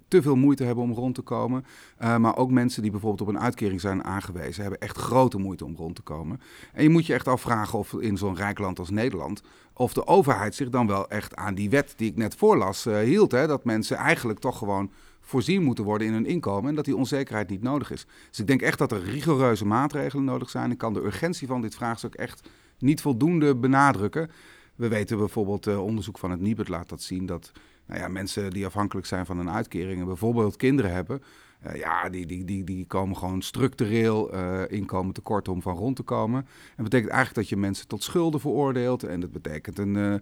te 0.07 0.21
veel 0.21 0.35
moeite 0.35 0.63
hebben 0.63 0.83
om 0.83 0.93
rond 0.93 1.15
te 1.15 1.21
komen, 1.21 1.65
maar 1.97 2.37
ook 2.37 2.51
mensen 2.51 2.81
die 2.81 2.91
bijvoorbeeld 2.91 3.29
op 3.29 3.35
een 3.35 3.41
uitkering 3.41 3.81
zijn 3.81 4.03
aangewezen, 4.03 4.61
hebben 4.61 4.79
echt 4.79 4.97
grote 4.97 5.37
moeite 5.37 5.65
om 5.65 5.75
rond 5.75 5.95
te 5.95 6.01
komen. 6.01 6.41
En 6.73 6.83
je 6.83 6.89
moet 6.89 7.05
je 7.05 7.13
echt 7.13 7.27
afvragen 7.27 7.79
of 7.79 7.93
in 7.93 8.17
zo'n 8.17 8.35
rijk 8.35 8.59
land 8.59 8.79
als 8.79 8.89
Nederland, 8.89 9.43
of 9.73 9.93
de 9.93 10.07
overheid 10.07 10.55
zich 10.55 10.69
dan 10.69 10.87
wel 10.87 11.09
echt 11.09 11.35
aan 11.35 11.55
die 11.55 11.69
wet 11.69 11.93
die 11.95 12.09
ik 12.09 12.17
net 12.17 12.35
voorlas 12.35 12.83
hield. 12.83 13.31
Hè? 13.31 13.47
Dat 13.47 13.63
mensen 13.63 13.97
eigenlijk 13.97 14.39
toch 14.39 14.57
gewoon 14.57 14.91
voorzien 15.23 15.63
moeten 15.63 15.83
worden 15.83 16.07
in 16.07 16.13
hun 16.13 16.25
inkomen 16.25 16.69
en 16.69 16.75
dat 16.75 16.85
die 16.85 16.95
onzekerheid 16.95 17.49
niet 17.49 17.61
nodig 17.61 17.91
is. 17.91 18.05
Dus 18.29 18.39
ik 18.39 18.47
denk 18.47 18.61
echt 18.61 18.77
dat 18.77 18.91
er 18.91 19.03
rigoureuze 19.03 19.65
maatregelen 19.65 20.23
nodig 20.23 20.49
zijn. 20.49 20.71
Ik 20.71 20.77
kan 20.77 20.93
de 20.93 21.03
urgentie 21.03 21.47
van 21.47 21.61
dit 21.61 21.75
vraagstuk 21.75 22.13
echt 22.13 22.49
niet 22.77 23.01
voldoende 23.01 23.55
benadrukken. 23.55 24.31
We 24.75 24.87
weten 24.87 25.17
bijvoorbeeld, 25.17 25.67
uh, 25.67 25.83
onderzoek 25.83 26.17
van 26.17 26.31
het 26.31 26.39
Nibud 26.39 26.67
laat 26.67 26.89
dat 26.89 27.01
zien, 27.01 27.25
dat 27.25 27.51
nou 27.85 27.99
ja, 27.99 28.07
mensen 28.07 28.49
die 28.49 28.65
afhankelijk 28.65 29.07
zijn 29.07 29.25
van 29.25 29.37
een 29.37 29.49
uitkering 29.49 29.99
en 29.99 30.05
bijvoorbeeld 30.05 30.55
kinderen 30.55 30.91
hebben, 30.91 31.23
uh, 31.67 31.75
ja, 31.75 32.09
die, 32.09 32.25
die, 32.25 32.45
die, 32.45 32.63
die 32.63 32.85
komen 32.85 33.17
gewoon 33.17 33.41
structureel 33.41 34.33
uh, 34.33 34.61
inkomen 34.67 35.13
tekort 35.13 35.47
om 35.47 35.61
van 35.61 35.75
rond 35.75 35.95
te 35.95 36.03
komen. 36.03 36.39
En 36.39 36.75
dat 36.75 36.85
betekent 36.85 37.11
eigenlijk 37.11 37.39
dat 37.39 37.49
je 37.49 37.57
mensen 37.57 37.87
tot 37.87 38.03
schulden 38.03 38.39
veroordeelt 38.39 39.03
en 39.03 39.19
dat 39.19 39.31
betekent 39.31 39.79
een, 39.79 39.95
een, 39.95 40.21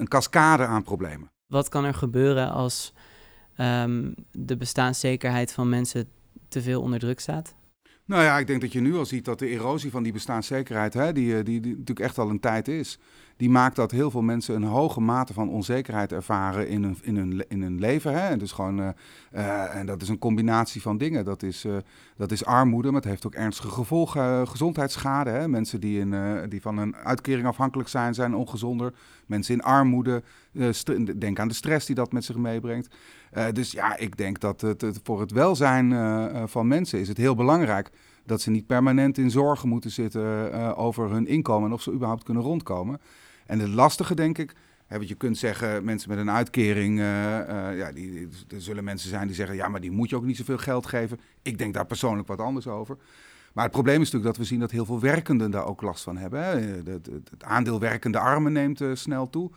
een 0.00 0.08
cascade 0.08 0.64
aan 0.64 0.82
problemen. 0.82 1.30
Wat 1.46 1.68
kan 1.68 1.84
er 1.84 1.94
gebeuren 1.94 2.50
als 2.50 2.92
um, 3.60 4.14
de 4.32 4.56
bestaanszekerheid 4.56 5.52
van 5.52 5.68
mensen 5.68 6.08
te 6.48 6.62
veel 6.62 6.82
onder 6.82 6.98
druk 6.98 7.20
staat? 7.20 7.54
Nou 8.10 8.22
ja, 8.22 8.38
ik 8.38 8.46
denk 8.46 8.60
dat 8.60 8.72
je 8.72 8.80
nu 8.80 8.96
al 8.96 9.06
ziet 9.06 9.24
dat 9.24 9.38
de 9.38 9.46
erosie 9.46 9.90
van 9.90 10.02
die 10.02 10.12
bestaanszekerheid, 10.12 10.94
hè, 10.94 11.12
die, 11.12 11.36
eh, 11.36 11.44
die, 11.44 11.60
die 11.60 11.70
natuurlijk 11.70 12.00
echt 12.00 12.18
al 12.18 12.30
een 12.30 12.40
tijd 12.40 12.68
is, 12.68 12.98
die 13.36 13.50
maakt 13.50 13.76
dat 13.76 13.90
heel 13.90 14.10
veel 14.10 14.22
mensen 14.22 14.54
een 14.54 14.62
hoge 14.62 15.00
mate 15.00 15.32
van 15.32 15.48
onzekerheid 15.48 16.12
ervaren 16.12 16.68
in 16.68 16.82
hun, 16.82 16.98
in 17.02 17.16
hun, 17.16 17.44
in 17.48 17.62
hun 17.62 17.78
leven. 17.78 18.12
Hè. 18.12 18.28
En, 18.28 18.38
dus 18.38 18.52
gewoon, 18.52 18.80
uh, 18.80 18.88
uh, 19.34 19.74
en 19.74 19.86
dat 19.86 20.02
is 20.02 20.08
een 20.08 20.18
combinatie 20.18 20.82
van 20.82 20.98
dingen. 20.98 21.24
Dat 21.24 21.42
is, 21.42 21.66
dat 22.16 22.32
is 22.32 22.44
armoede, 22.44 22.90
maar 22.90 23.00
het 23.00 23.10
heeft 23.10 23.26
ook 23.26 23.34
ernstige 23.34 23.70
gevolgen. 23.70 24.48
gezondheidsschade. 24.48 25.30
Hè. 25.30 25.48
Mensen 25.48 25.80
die, 25.80 26.00
in, 26.00 26.14
die 26.48 26.60
van 26.60 26.78
een 26.78 26.96
uitkering 26.96 27.46
afhankelijk 27.46 27.88
zijn, 27.88 28.14
zijn 28.14 28.34
ongezonder. 28.34 28.92
Mensen 29.26 29.54
in 29.54 29.62
armoede, 29.62 30.22
denk 31.18 31.38
aan 31.38 31.48
de 31.48 31.54
stress 31.54 31.86
die 31.86 31.94
dat 31.94 32.12
met 32.12 32.24
zich 32.24 32.36
meebrengt. 32.36 32.94
dus 33.52 33.72
ja, 33.72 33.96
ik 33.96 34.16
denk 34.16 34.40
dat 34.40 34.60
het, 34.60 34.80
het 34.80 35.00
voor 35.02 35.20
het 35.20 35.30
welzijn 35.30 35.94
van 36.48 36.68
mensen 36.68 37.00
is 37.00 37.08
het 37.08 37.16
heel 37.16 37.34
belangrijk 37.34 37.90
dat 38.24 38.40
ze 38.40 38.50
niet 38.50 38.66
permanent 38.66 39.18
in 39.18 39.30
zorgen 39.30 39.68
moeten 39.68 39.90
zitten 39.90 40.76
over 40.76 41.10
hun 41.10 41.26
inkomen 41.26 41.68
en 41.68 41.74
of 41.74 41.82
ze 41.82 41.92
überhaupt 41.92 42.24
kunnen 42.24 42.42
rondkomen. 42.42 43.00
En 43.46 43.58
het 43.58 43.68
lastige, 43.68 44.14
denk 44.14 44.38
ik, 44.38 44.54
want 44.88 45.08
je 45.08 45.14
kunt 45.14 45.38
zeggen, 45.38 45.84
mensen 45.84 46.10
met 46.10 46.18
een 46.18 46.30
uitkering, 46.30 46.98
ja, 46.98 47.92
die, 47.92 48.28
er 48.48 48.60
zullen 48.60 48.84
mensen 48.84 49.08
zijn 49.08 49.26
die 49.26 49.36
zeggen, 49.36 49.56
ja, 49.56 49.68
maar 49.68 49.80
die 49.80 49.90
moet 49.90 50.10
je 50.10 50.16
ook 50.16 50.24
niet 50.24 50.36
zoveel 50.36 50.58
geld 50.58 50.86
geven. 50.86 51.20
Ik 51.42 51.58
denk 51.58 51.74
daar 51.74 51.86
persoonlijk 51.86 52.28
wat 52.28 52.40
anders 52.40 52.66
over. 52.66 52.96
Maar 53.52 53.64
het 53.64 53.72
probleem 53.72 54.00
is 54.00 54.10
natuurlijk 54.10 54.24
dat 54.24 54.36
we 54.36 54.44
zien 54.44 54.60
dat 54.60 54.70
heel 54.70 54.84
veel 54.84 55.00
werkenden 55.00 55.50
daar 55.50 55.66
ook 55.66 55.82
last 55.82 56.02
van 56.02 56.16
hebben. 56.16 56.44
Hè. 56.44 56.60
Het, 56.92 57.08
aandeel 57.38 57.80
werkende 57.80 58.18
armen 58.18 58.52
neemt 58.52 58.82
snel 58.92 59.30
toe. 59.30 59.50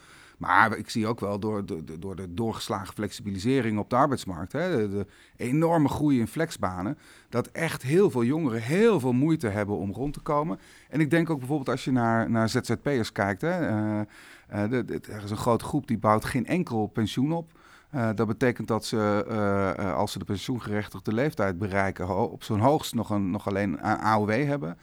Maar 0.44 0.78
ik 0.78 0.90
zie 0.90 1.08
ook 1.08 1.20
wel 1.20 1.40
door 1.40 1.66
de, 1.66 2.00
door 2.00 2.16
de 2.16 2.34
doorgeslagen 2.34 2.94
flexibilisering 2.94 3.80
op 3.80 3.90
de 3.90 3.96
arbeidsmarkt, 3.96 4.52
hè, 4.52 4.90
de, 4.90 5.06
enorme 5.36 5.90
groei 5.90 6.20
in 6.20 6.28
flexbanen, 6.28 6.98
dat 7.30 7.48
echt 7.48 7.82
heel 7.82 8.10
veel 8.10 8.24
jongeren 8.24 8.62
heel 8.62 9.00
veel 9.00 9.14
moeite 9.14 9.48
hebben 9.48 9.78
om 9.78 9.92
rond 9.92 10.14
te 10.14 10.20
komen. 10.20 10.60
En 10.90 11.00
ik 11.00 11.10
denk 11.10 11.30
ook 11.30 11.40
bijvoorbeeld 11.40 11.70
als 11.70 11.84
je 11.84 11.92
naar, 11.92 12.30
naar 12.30 12.50
ZZP'ers 12.50 13.12
kijkt, 13.12 13.42
hè, 13.42 13.62
uh, 13.62 14.04
er 14.50 15.24
is 15.24 15.32
een 15.32 15.38
grote 15.38 15.66
groep 15.66 15.88
die 15.88 15.98
bouwt 15.98 16.26
geen 16.26 16.46
enkel 16.46 16.88
pensioen 16.88 17.32
op. 17.32 17.52
Uh, 17.96 18.10
dat 18.16 18.28
betekent 18.28 18.68
dat 18.68 18.86
ze, 18.86 19.94
als 19.96 20.12
ze 20.12 20.20
de 20.20 20.26
pensioengerechtigde 20.26 21.14
leeftijd 21.14 21.58
bereiken, 21.58 22.30
op 22.32 22.44
zo'n 22.44 22.60
hoogst 22.60 22.94
nog, 22.94 23.10
een, 23.10 23.32
nog 23.32 23.48
alleen 23.48 23.72
een 23.72 24.00
AOW 24.00 24.46
hebben. 24.46 24.78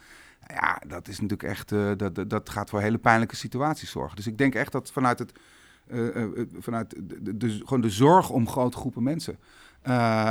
Ja, 0.46 0.81
dat 0.87 1.09
is 1.09 1.20
natuurlijk 1.20 1.49
echt, 1.49 1.68
dat, 1.96 2.31
dat 2.31 2.51
gaat 2.51 2.70
voor 2.70 2.81
hele 2.81 2.99
pijnlijke 2.99 3.37
situaties 3.37 3.90
zorgen. 3.90 4.16
Dus 4.16 4.27
ik 4.27 4.38
denk 4.38 4.55
echt 4.55 4.73
dat 4.73 4.90
vanuit, 4.92 5.18
het, 5.18 5.33
vanuit 6.59 6.94
de, 7.20 7.61
gewoon 7.64 7.81
de 7.81 7.90
zorg 7.90 8.31
om 8.31 8.48
grote 8.48 8.76
groepen 8.76 9.03
mensen. 9.03 9.38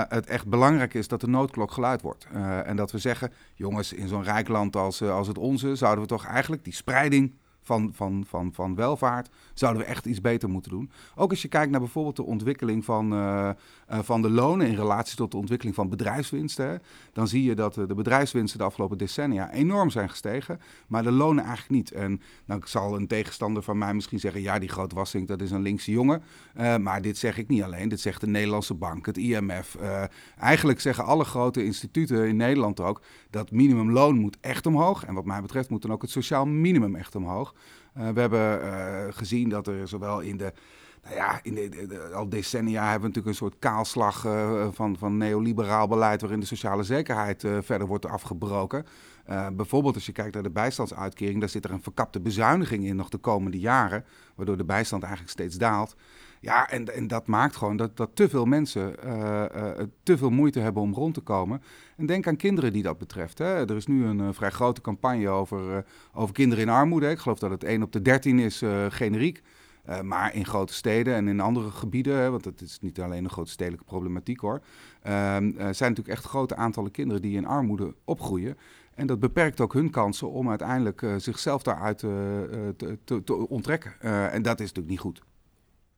het 0.09 0.25
echt 0.25 0.47
belangrijk 0.47 0.93
is 0.93 1.07
dat 1.07 1.21
de 1.21 1.27
noodklok 1.27 1.71
geluid 1.71 2.01
wordt. 2.01 2.27
en 2.65 2.75
dat 2.75 2.91
we 2.91 2.97
zeggen, 2.97 3.31
jongens, 3.55 3.93
in 3.93 4.07
zo'n 4.07 4.23
rijk 4.23 4.47
land 4.47 4.75
als, 4.75 5.01
als 5.01 5.27
het 5.27 5.37
onze, 5.37 5.75
zouden 5.75 6.03
we 6.03 6.09
toch 6.09 6.25
eigenlijk 6.25 6.63
die 6.63 6.73
spreiding 6.73 7.33
van, 7.69 7.91
van, 7.93 8.23
van, 8.27 8.53
van 8.53 8.75
welvaart, 8.75 9.29
zouden 9.53 9.81
we 9.81 9.87
echt 9.87 10.05
iets 10.05 10.21
beter 10.21 10.49
moeten 10.49 10.71
doen. 10.71 10.91
Ook 11.15 11.29
als 11.29 11.41
je 11.41 11.47
kijkt 11.47 11.71
naar 11.71 11.79
bijvoorbeeld 11.79 12.15
de 12.15 12.23
ontwikkeling 12.23 12.85
van, 12.85 13.13
uh, 13.13 13.49
uh, 13.91 13.99
van 13.99 14.21
de 14.21 14.29
lonen 14.29 14.67
in 14.67 14.75
relatie 14.75 15.15
tot 15.15 15.31
de 15.31 15.37
ontwikkeling 15.37 15.75
van 15.75 15.89
bedrijfswinsten. 15.89 16.81
Dan 17.13 17.27
zie 17.27 17.43
je 17.43 17.55
dat 17.55 17.77
uh, 17.77 17.87
de 17.87 17.93
bedrijfswinsten 17.93 18.59
de 18.59 18.65
afgelopen 18.65 18.97
decennia 18.97 19.51
enorm 19.51 19.89
zijn 19.89 20.09
gestegen, 20.09 20.59
maar 20.87 21.03
de 21.03 21.11
lonen 21.11 21.43
eigenlijk 21.43 21.71
niet. 21.71 21.91
En 21.91 22.21
dan 22.45 22.61
zal 22.65 22.95
een 22.95 23.07
tegenstander 23.07 23.63
van 23.63 23.77
mij 23.77 23.93
misschien 23.93 24.19
zeggen, 24.19 24.41
ja 24.41 24.59
die 24.59 24.69
groot 24.69 24.93
Wassink 24.93 25.27
dat 25.27 25.41
is 25.41 25.51
een 25.51 25.61
linkse 25.61 25.91
jongen. 25.91 26.23
maar 26.81 27.01
dit 27.01 27.17
zeg 27.17 27.37
ik 27.37 27.47
niet 27.47 27.63
alleen, 27.63 27.89
dit 27.89 27.99
zegt 27.99 28.21
de 28.21 28.27
Nederlandse 28.27 28.73
Bank, 28.73 29.05
het 29.05 29.17
IMF. 29.17 29.77
eigenlijk 30.37 30.79
zeggen 30.79 31.05
alle 31.05 31.23
grote 31.23 31.65
instituten 31.65 32.27
in 32.27 32.35
Nederland 32.35 32.79
ook, 32.79 33.01
dat 33.29 33.51
minimumloon 33.51 34.17
moet 34.17 34.37
echt 34.41 34.65
omhoog. 34.65 35.05
En 35.05 35.13
wat 35.13 35.25
mij 35.25 35.41
betreft 35.41 35.69
moet 35.69 35.81
dan 35.81 35.91
ook 35.91 36.01
het 36.01 36.11
sociaal 36.11 36.45
minimum 36.45 36.95
echt 36.95 37.15
omhoog. 37.15 37.53
Uh, 37.97 38.09
we 38.09 38.19
hebben 38.19 38.61
uh, 38.63 39.05
gezien 39.09 39.49
dat 39.49 39.67
er 39.67 39.87
zowel 39.87 40.19
in 40.19 40.37
de. 40.37 40.53
Nou 41.03 41.15
ja, 41.15 41.39
in 41.43 41.55
de, 41.55 42.11
al 42.13 42.29
decennia 42.29 42.81
hebben 42.81 43.01
we 43.01 43.07
natuurlijk 43.07 43.27
een 43.27 43.33
soort 43.33 43.59
kaalslag 43.59 44.25
uh, 44.25 44.67
van, 44.71 44.97
van 44.97 45.17
neoliberaal 45.17 45.87
beleid. 45.87 46.21
waarin 46.21 46.39
de 46.39 46.45
sociale 46.45 46.83
zekerheid 46.83 47.47
verder 47.61 47.87
wordt 47.87 48.05
afgebroken. 48.05 48.85
bijvoorbeeld 49.53 49.95
als 49.95 50.05
je 50.05 50.11
kijkt 50.11 50.33
naar 50.33 50.43
de 50.43 50.49
bijstandsuitkering, 50.49 51.39
daar 51.39 51.49
zit 51.49 51.65
er 51.65 51.71
een 51.71 51.81
verkapte 51.81 52.19
bezuiniging 52.19 52.85
in 52.85 52.95
nog 52.95 53.09
de 53.09 53.17
komende 53.17 53.59
jaren. 53.59 54.05
Waardoor 54.35 54.57
de 54.57 54.65
bijstand 54.65 55.03
eigenlijk 55.03 55.31
steeds 55.31 55.55
daalt. 55.57 55.95
Ja, 56.41 56.69
en, 56.69 56.95
en 56.95 57.07
dat 57.07 57.27
maakt 57.27 57.55
gewoon 57.55 57.77
dat, 57.77 57.97
dat 57.97 58.09
te 58.13 58.29
veel 58.29 58.45
mensen 58.45 58.95
uh, 59.05 59.45
uh, 59.55 59.69
te 60.03 60.17
veel 60.17 60.29
moeite 60.29 60.59
hebben 60.59 60.81
om 60.81 60.93
rond 60.93 61.13
te 61.13 61.21
komen. 61.21 61.61
En 61.97 62.05
denk 62.05 62.27
aan 62.27 62.35
kinderen 62.35 62.73
die 62.73 62.83
dat 62.83 62.97
betreft. 62.97 63.37
Hè. 63.37 63.69
Er 63.69 63.75
is 63.75 63.87
nu 63.87 64.05
een 64.05 64.19
uh, 64.19 64.27
vrij 64.31 64.49
grote 64.49 64.81
campagne 64.81 65.29
over, 65.29 65.85
over 66.13 66.33
kinderen 66.33 66.63
in 66.63 66.69
armoede. 66.69 67.09
Ik 67.09 67.19
geloof 67.19 67.39
dat 67.39 67.51
het 67.51 67.63
1 67.63 67.83
op 67.83 67.91
de 67.91 68.01
13 68.01 68.39
is 68.39 68.63
generiek. 68.89 69.41
maar 70.03 70.35
in 70.35 70.45
grote 70.45 70.73
steden 70.73 71.13
en 71.13 71.27
in 71.27 71.39
andere 71.39 71.71
gebieden, 71.71 72.17
hè, 72.17 72.29
want 72.29 72.45
het 72.45 72.61
is 72.61 72.79
niet 72.81 73.01
alleen 73.01 73.23
een 73.23 73.29
grote 73.29 73.51
stedelijke 73.51 73.85
problematiek 73.85 74.39
hoor, 74.39 74.61
ehm, 75.01 75.51
zijn 75.55 75.89
natuurlijk 75.89 76.07
echt 76.07 76.25
grote 76.25 76.55
aantallen 76.55 76.91
kinderen 76.91 77.21
die 77.21 77.37
in 77.37 77.45
armoede 77.45 77.95
opgroeien. 78.03 78.57
En 78.95 79.07
dat 79.07 79.19
beperkt 79.19 79.61
ook 79.61 79.73
hun 79.73 79.89
kansen 79.89 80.29
om 80.31 80.49
uiteindelijk 80.49 81.05
zichzelf 81.17 81.63
daaruit 81.63 81.97
te, 81.97 82.75
te, 83.03 83.23
te 83.23 83.47
onttrekken. 83.47 84.01
en 84.31 84.41
dat 84.41 84.59
is 84.59 84.67
natuurlijk 84.67 84.89
niet 84.89 84.99
goed. 84.99 85.21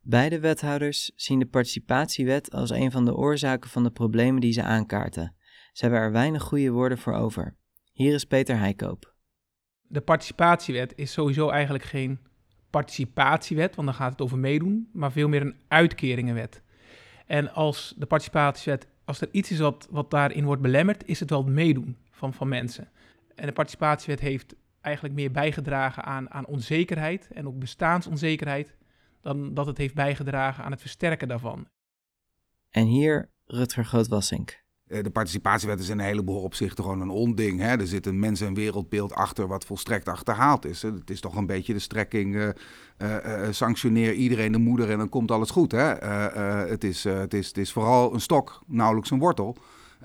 Beide 0.04 0.40
wethouders 0.40 1.10
zien 1.14 1.38
de 1.38 1.46
participatiewet 1.46 2.50
als 2.50 2.70
een 2.70 2.90
van 2.90 3.04
de 3.04 3.14
oorzaken 3.14 3.70
van 3.70 3.82
de 3.82 3.90
problemen 3.90 4.40
die 4.40 4.52
ze 4.52 4.62
aankaarten. 4.62 5.36
Ze 5.72 5.82
hebben 5.82 6.00
er 6.00 6.12
weinig 6.12 6.42
goede 6.42 6.70
woorden 6.70 6.98
voor 6.98 7.12
over. 7.12 7.56
Hier 7.92 8.14
is 8.14 8.24
Peter 8.24 8.58
Heikoop. 8.58 9.14
De 9.82 10.00
participatiewet 10.00 10.92
is 10.96 11.12
sowieso 11.12 11.48
eigenlijk 11.48 11.84
geen 11.84 12.20
participatiewet, 12.70 13.74
want 13.74 13.88
dan 13.88 13.96
gaat 13.96 14.10
het 14.10 14.20
over 14.20 14.38
meedoen, 14.38 14.88
maar 14.92 15.12
veel 15.12 15.28
meer 15.28 15.40
een 15.40 15.56
uitkeringenwet. 15.68 16.62
En 17.26 17.52
als 17.52 17.94
de 17.96 18.06
participatiewet, 18.06 18.86
als 19.04 19.20
er 19.20 19.28
iets 19.32 19.50
is 19.50 19.58
wat, 19.58 19.88
wat 19.90 20.10
daarin 20.10 20.44
wordt 20.44 20.62
belemmerd, 20.62 21.06
is 21.06 21.20
het 21.20 21.30
wel 21.30 21.44
het 21.44 21.54
meedoen 21.54 21.96
van, 22.10 22.34
van 22.34 22.48
mensen. 22.48 22.90
En 23.34 23.46
de 23.46 23.52
participatiewet 23.52 24.20
heeft 24.20 24.54
eigenlijk 24.80 25.14
meer 25.14 25.30
bijgedragen 25.30 26.04
aan, 26.04 26.30
aan 26.30 26.46
onzekerheid 26.46 27.28
en 27.32 27.46
ook 27.46 27.58
bestaansonzekerheid 27.58 28.74
dan 29.22 29.54
dat 29.54 29.66
het 29.66 29.78
heeft 29.78 29.94
bijgedragen 29.94 30.64
aan 30.64 30.70
het 30.70 30.80
versterken 30.80 31.28
daarvan. 31.28 31.66
En 32.70 32.86
hier 32.86 33.30
Rutger 33.44 33.84
Grootwassink. 33.84 34.62
Eh, 34.86 35.02
de 35.02 35.10
participatiewet 35.10 35.80
is 35.80 35.88
in 35.88 35.98
een 35.98 36.04
heleboel 36.04 36.42
opzichten 36.42 36.84
gewoon 36.84 37.00
een 37.00 37.10
onding. 37.10 37.60
Hè? 37.60 37.76
Er 37.76 37.86
zit 37.86 38.06
een 38.06 38.18
mens- 38.18 38.40
en 38.40 38.54
wereldbeeld 38.54 39.12
achter 39.12 39.46
wat 39.46 39.64
volstrekt 39.64 40.08
achterhaald 40.08 40.64
is. 40.64 40.82
Het 40.82 41.10
is 41.10 41.20
toch 41.20 41.36
een 41.36 41.46
beetje 41.46 41.72
de 41.72 41.78
strekking, 41.78 42.34
uh, 42.34 42.48
uh, 42.98 43.48
sanctioneer 43.50 44.12
iedereen 44.12 44.52
de 44.52 44.58
moeder 44.58 44.90
en 44.90 44.98
dan 44.98 45.08
komt 45.08 45.30
alles 45.30 45.50
goed. 45.50 45.72
Hè? 45.72 45.84
het, 46.68 46.84
is, 46.84 47.04
het, 47.04 47.34
is, 47.34 47.46
het 47.46 47.58
is 47.58 47.72
vooral 47.72 48.14
een 48.14 48.20
stok, 48.20 48.62
nauwelijks 48.66 49.10
een 49.10 49.18
wortel. 49.18 49.56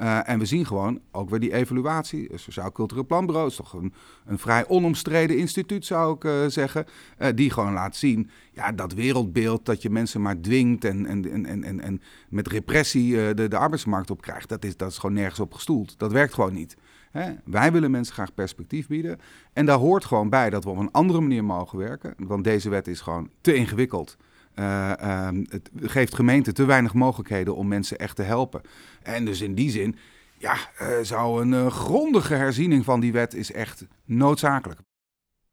Uh, 0.01 0.29
en 0.29 0.39
we 0.39 0.45
zien 0.45 0.65
gewoon 0.65 0.99
ook 1.11 1.29
weer 1.29 1.39
die 1.39 1.53
evaluatie. 1.53 2.27
Het 2.31 2.39
Sociaal 2.39 2.71
Cultureel 2.71 3.05
Planbureau 3.05 3.47
is 3.47 3.55
toch 3.55 3.73
een, 3.73 3.93
een 4.25 4.39
vrij 4.39 4.67
onomstreden 4.67 5.37
instituut, 5.37 5.85
zou 5.85 6.15
ik 6.15 6.23
uh, 6.23 6.45
zeggen. 6.47 6.85
Uh, 7.19 7.27
die 7.35 7.51
gewoon 7.51 7.73
laat 7.73 7.95
zien, 7.95 8.29
ja, 8.51 8.71
dat 8.71 8.93
wereldbeeld 8.93 9.65
dat 9.65 9.81
je 9.81 9.89
mensen 9.89 10.21
maar 10.21 10.39
dwingt 10.39 10.85
en, 10.85 11.05
en, 11.05 11.45
en, 11.45 11.63
en, 11.63 11.79
en 11.79 12.01
met 12.29 12.47
repressie 12.47 13.33
de, 13.33 13.47
de 13.47 13.57
arbeidsmarkt 13.57 14.11
op 14.11 14.21
krijgt, 14.21 14.49
dat 14.49 14.65
is, 14.65 14.77
dat 14.77 14.91
is 14.91 14.97
gewoon 14.97 15.15
nergens 15.15 15.39
op 15.39 15.53
gestoeld. 15.53 15.99
Dat 15.99 16.11
werkt 16.11 16.33
gewoon 16.33 16.53
niet. 16.53 16.77
Hè? 17.11 17.33
Wij 17.45 17.71
willen 17.71 17.91
mensen 17.91 18.13
graag 18.13 18.33
perspectief 18.33 18.87
bieden. 18.87 19.19
En 19.53 19.65
daar 19.65 19.77
hoort 19.77 20.05
gewoon 20.05 20.29
bij 20.29 20.49
dat 20.49 20.63
we 20.63 20.69
op 20.69 20.77
een 20.77 20.91
andere 20.91 21.21
manier 21.21 21.43
mogen 21.43 21.77
werken. 21.77 22.13
Want 22.17 22.43
deze 22.43 22.69
wet 22.69 22.87
is 22.87 23.01
gewoon 23.01 23.29
te 23.41 23.53
ingewikkeld. 23.53 24.17
Uh, 24.59 25.27
um, 25.27 25.45
het 25.49 25.69
geeft 25.75 26.15
gemeenten 26.15 26.53
te 26.53 26.65
weinig 26.65 26.93
mogelijkheden 26.93 27.55
om 27.55 27.67
mensen 27.67 27.97
echt 27.97 28.15
te 28.15 28.23
helpen. 28.23 28.61
En 29.03 29.25
dus 29.25 29.41
in 29.41 29.55
die 29.55 29.69
zin, 29.69 29.95
ja, 30.37 30.55
uh, 30.81 30.87
zou 31.01 31.41
een 31.41 31.51
uh, 31.51 31.67
grondige 31.67 32.33
herziening 32.33 32.85
van 32.85 32.99
die 32.99 33.11
wet 33.11 33.33
is 33.33 33.51
echt 33.51 33.87
noodzakelijk. 34.05 34.79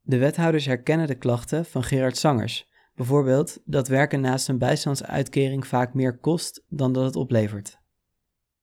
De 0.01 0.19
wethouders 0.19 0.67
herkennen 0.67 1.07
de 1.07 1.15
klachten 1.15 1.65
van 1.65 1.85
Gerard 1.85 2.17
Zangers. 2.17 2.69
Bijvoorbeeld 2.95 3.59
dat 3.65 3.89
werken 3.89 4.21
naast 4.21 4.49
een 4.49 4.59
bijstandsuitkering 4.59 5.67
vaak 5.67 5.95
meer 5.95 6.19
kost 6.19 6.65
dan 6.69 6.93
dat 6.93 7.05
het 7.05 7.17
oplevert. 7.17 7.79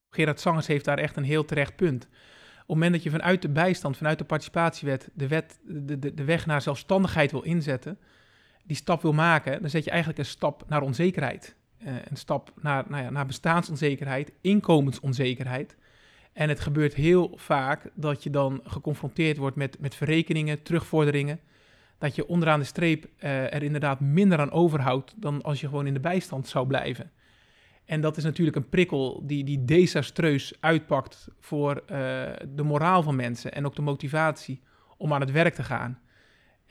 Gerard 0.09 0.39
Zangers 0.39 0.67
heeft 0.67 0.85
daar 0.85 0.97
echt 0.97 1.17
een 1.17 1.23
heel 1.23 1.45
terecht 1.45 1.75
punt. 1.75 2.03
Op 2.03 2.09
het 2.57 2.67
moment 2.67 2.91
dat 2.93 3.03
je 3.03 3.09
vanuit 3.09 3.41
de 3.41 3.49
bijstand, 3.49 3.97
vanuit 3.97 4.17
de 4.17 4.25
participatiewet, 4.25 5.09
de, 5.13 5.27
wet, 5.27 5.59
de, 5.63 5.99
de, 5.99 6.13
de 6.13 6.23
weg 6.23 6.45
naar 6.45 6.61
zelfstandigheid 6.61 7.31
wil 7.31 7.41
inzetten, 7.41 7.99
die 8.71 8.79
stap 8.79 9.01
wil 9.01 9.13
maken, 9.13 9.61
dan 9.61 9.69
zet 9.69 9.83
je 9.83 9.89
eigenlijk 9.89 10.19
een 10.19 10.25
stap 10.25 10.63
naar 10.67 10.81
onzekerheid. 10.81 11.55
Uh, 11.79 11.93
een 12.09 12.17
stap 12.17 12.51
naar, 12.61 12.85
nou 12.87 13.03
ja, 13.03 13.09
naar 13.09 13.25
bestaansonzekerheid, 13.25 14.31
inkomensonzekerheid. 14.41 15.75
En 16.33 16.49
het 16.49 16.59
gebeurt 16.59 16.93
heel 16.93 17.31
vaak 17.35 17.89
dat 17.93 18.23
je 18.23 18.29
dan 18.29 18.61
geconfronteerd 18.63 19.37
wordt 19.37 19.55
met, 19.55 19.79
met 19.79 19.95
verrekeningen, 19.95 20.63
terugvorderingen. 20.63 21.39
Dat 21.97 22.15
je 22.15 22.27
onderaan 22.27 22.59
de 22.59 22.65
streep 22.65 23.05
uh, 23.05 23.53
er 23.53 23.63
inderdaad 23.63 23.99
minder 23.99 24.39
aan 24.39 24.51
overhoudt 24.51 25.13
dan 25.17 25.41
als 25.41 25.61
je 25.61 25.67
gewoon 25.67 25.87
in 25.87 25.93
de 25.93 25.99
bijstand 25.99 26.47
zou 26.47 26.67
blijven. 26.67 27.11
En 27.85 28.01
dat 28.01 28.17
is 28.17 28.23
natuurlijk 28.23 28.57
een 28.57 28.69
prikkel 28.69 29.23
die, 29.25 29.43
die 29.43 29.65
desastreus 29.65 30.53
uitpakt 30.59 31.27
voor 31.39 31.75
uh, 31.75 31.87
de 32.55 32.63
moraal 32.63 33.03
van 33.03 33.15
mensen 33.15 33.53
en 33.53 33.65
ook 33.65 33.75
de 33.75 33.81
motivatie 33.81 34.61
om 34.97 35.13
aan 35.13 35.21
het 35.21 35.31
werk 35.31 35.53
te 35.53 35.63
gaan. 35.63 35.99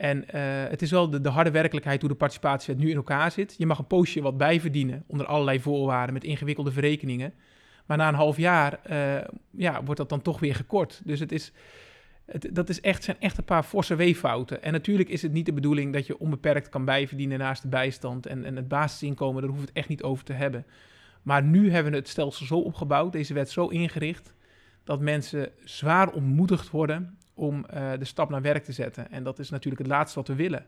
En 0.01 0.17
uh, 0.17 0.41
het 0.69 0.81
is 0.81 0.91
wel 0.91 1.09
de, 1.09 1.21
de, 1.21 1.29
harde 1.29 1.51
werkelijkheid 1.51 2.01
hoe 2.01 2.09
de 2.09 2.15
participatiewet 2.15 2.83
nu 2.83 2.89
in 2.89 2.95
elkaar 2.95 3.31
zit. 3.31 3.55
Je 3.57 3.65
mag 3.65 3.77
een 3.77 3.87
poosje 3.87 4.21
wat 4.21 4.37
bijverdienen 4.37 5.03
onder 5.07 5.25
allerlei 5.25 5.59
voorwaarden 5.59 6.13
met 6.13 6.23
ingewikkelde 6.23 6.71
verrekeningen. 6.71 7.33
Maar 7.85 7.97
na 7.97 8.07
een 8.07 8.13
half 8.13 8.37
jaar 8.37 8.79
uh, 8.91 9.27
ja, 9.49 9.83
wordt 9.83 9.99
dat 9.99 10.09
dan 10.09 10.21
toch 10.21 10.39
weer 10.39 10.55
gekort. 10.55 11.01
Dus 11.05 11.19
het 11.19 11.31
is, 11.31 11.51
het, 12.25 12.49
dat 12.51 12.69
is 12.69 12.81
echt, 12.81 13.03
zijn 13.03 13.19
echt 13.19 13.37
een 13.37 13.43
paar 13.43 13.63
forse 13.63 13.95
weeffouten. 13.95 14.63
En 14.63 14.71
natuurlijk 14.71 15.09
is 15.09 15.21
het 15.21 15.31
niet 15.31 15.45
de 15.45 15.53
bedoeling 15.53 15.93
dat 15.93 16.07
je 16.07 16.19
onbeperkt 16.19 16.69
kan 16.69 16.85
bijverdienen 16.85 17.39
naast 17.39 17.61
de 17.61 17.67
bijstand. 17.67 18.25
En, 18.25 18.45
en 18.45 18.55
het 18.55 18.67
basisinkomen, 18.67 19.41
daar 19.41 19.51
hoeft 19.51 19.67
het 19.67 19.73
echt 19.73 19.89
niet 19.89 20.03
over 20.03 20.23
te 20.23 20.33
hebben. 20.33 20.65
Maar 21.21 21.43
nu 21.43 21.71
hebben 21.71 21.91
we 21.91 21.97
het 21.97 22.09
stelsel 22.09 22.45
zo 22.45 22.57
opgebouwd, 22.59 23.11
deze 23.11 23.33
wet 23.33 23.49
zo 23.49 23.67
ingericht, 23.67 24.33
dat 24.83 24.99
mensen 24.99 25.49
zwaar 25.63 26.11
ontmoedigd 26.11 26.69
worden 26.69 27.17
om 27.33 27.65
uh, 27.73 27.91
de 27.99 28.05
stap 28.05 28.29
naar 28.29 28.41
werk 28.41 28.63
te 28.63 28.71
zetten. 28.71 29.11
En 29.11 29.23
dat 29.23 29.39
is 29.39 29.49
natuurlijk 29.49 29.81
het 29.81 29.91
laatste 29.91 30.19
wat 30.19 30.27
we 30.27 30.35
willen. 30.35 30.65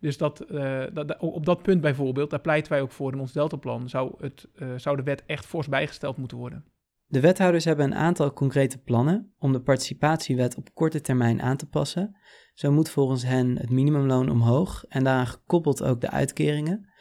Dus 0.00 0.18
dat, 0.18 0.40
eh, 0.40 0.82
dat, 0.92 1.16
op 1.18 1.46
dat 1.46 1.62
punt 1.62 1.80
bijvoorbeeld, 1.80 2.30
daar 2.30 2.40
pleiten 2.40 2.72
wij 2.72 2.80
ook 2.80 2.92
voor 2.92 3.12
in 3.12 3.20
ons 3.20 3.32
deltaplan, 3.32 3.88
zou, 3.88 4.14
het, 4.18 4.48
uh, 4.56 4.68
zou 4.76 4.96
de 4.96 5.02
wet 5.02 5.22
echt 5.26 5.46
fors 5.46 5.68
bijgesteld 5.68 6.16
moeten 6.16 6.36
worden. 6.36 6.64
De 7.06 7.20
wethouders 7.20 7.64
hebben 7.64 7.84
een 7.84 7.94
aantal 7.94 8.32
concrete 8.32 8.78
plannen 8.78 9.32
om 9.38 9.52
de 9.52 9.60
participatiewet 9.60 10.56
op 10.56 10.74
korte 10.74 11.00
termijn 11.00 11.42
aan 11.42 11.56
te 11.56 11.68
passen. 11.68 12.16
Zo 12.54 12.72
moet 12.72 12.88
volgens 12.88 13.24
hen 13.24 13.58
het 13.58 13.70
minimumloon 13.70 14.30
omhoog 14.30 14.84
en 14.88 15.04
daaraan 15.04 15.26
gekoppeld 15.26 15.82
ook 15.82 16.00
de 16.00 16.10
uitkeringen. 16.10 16.92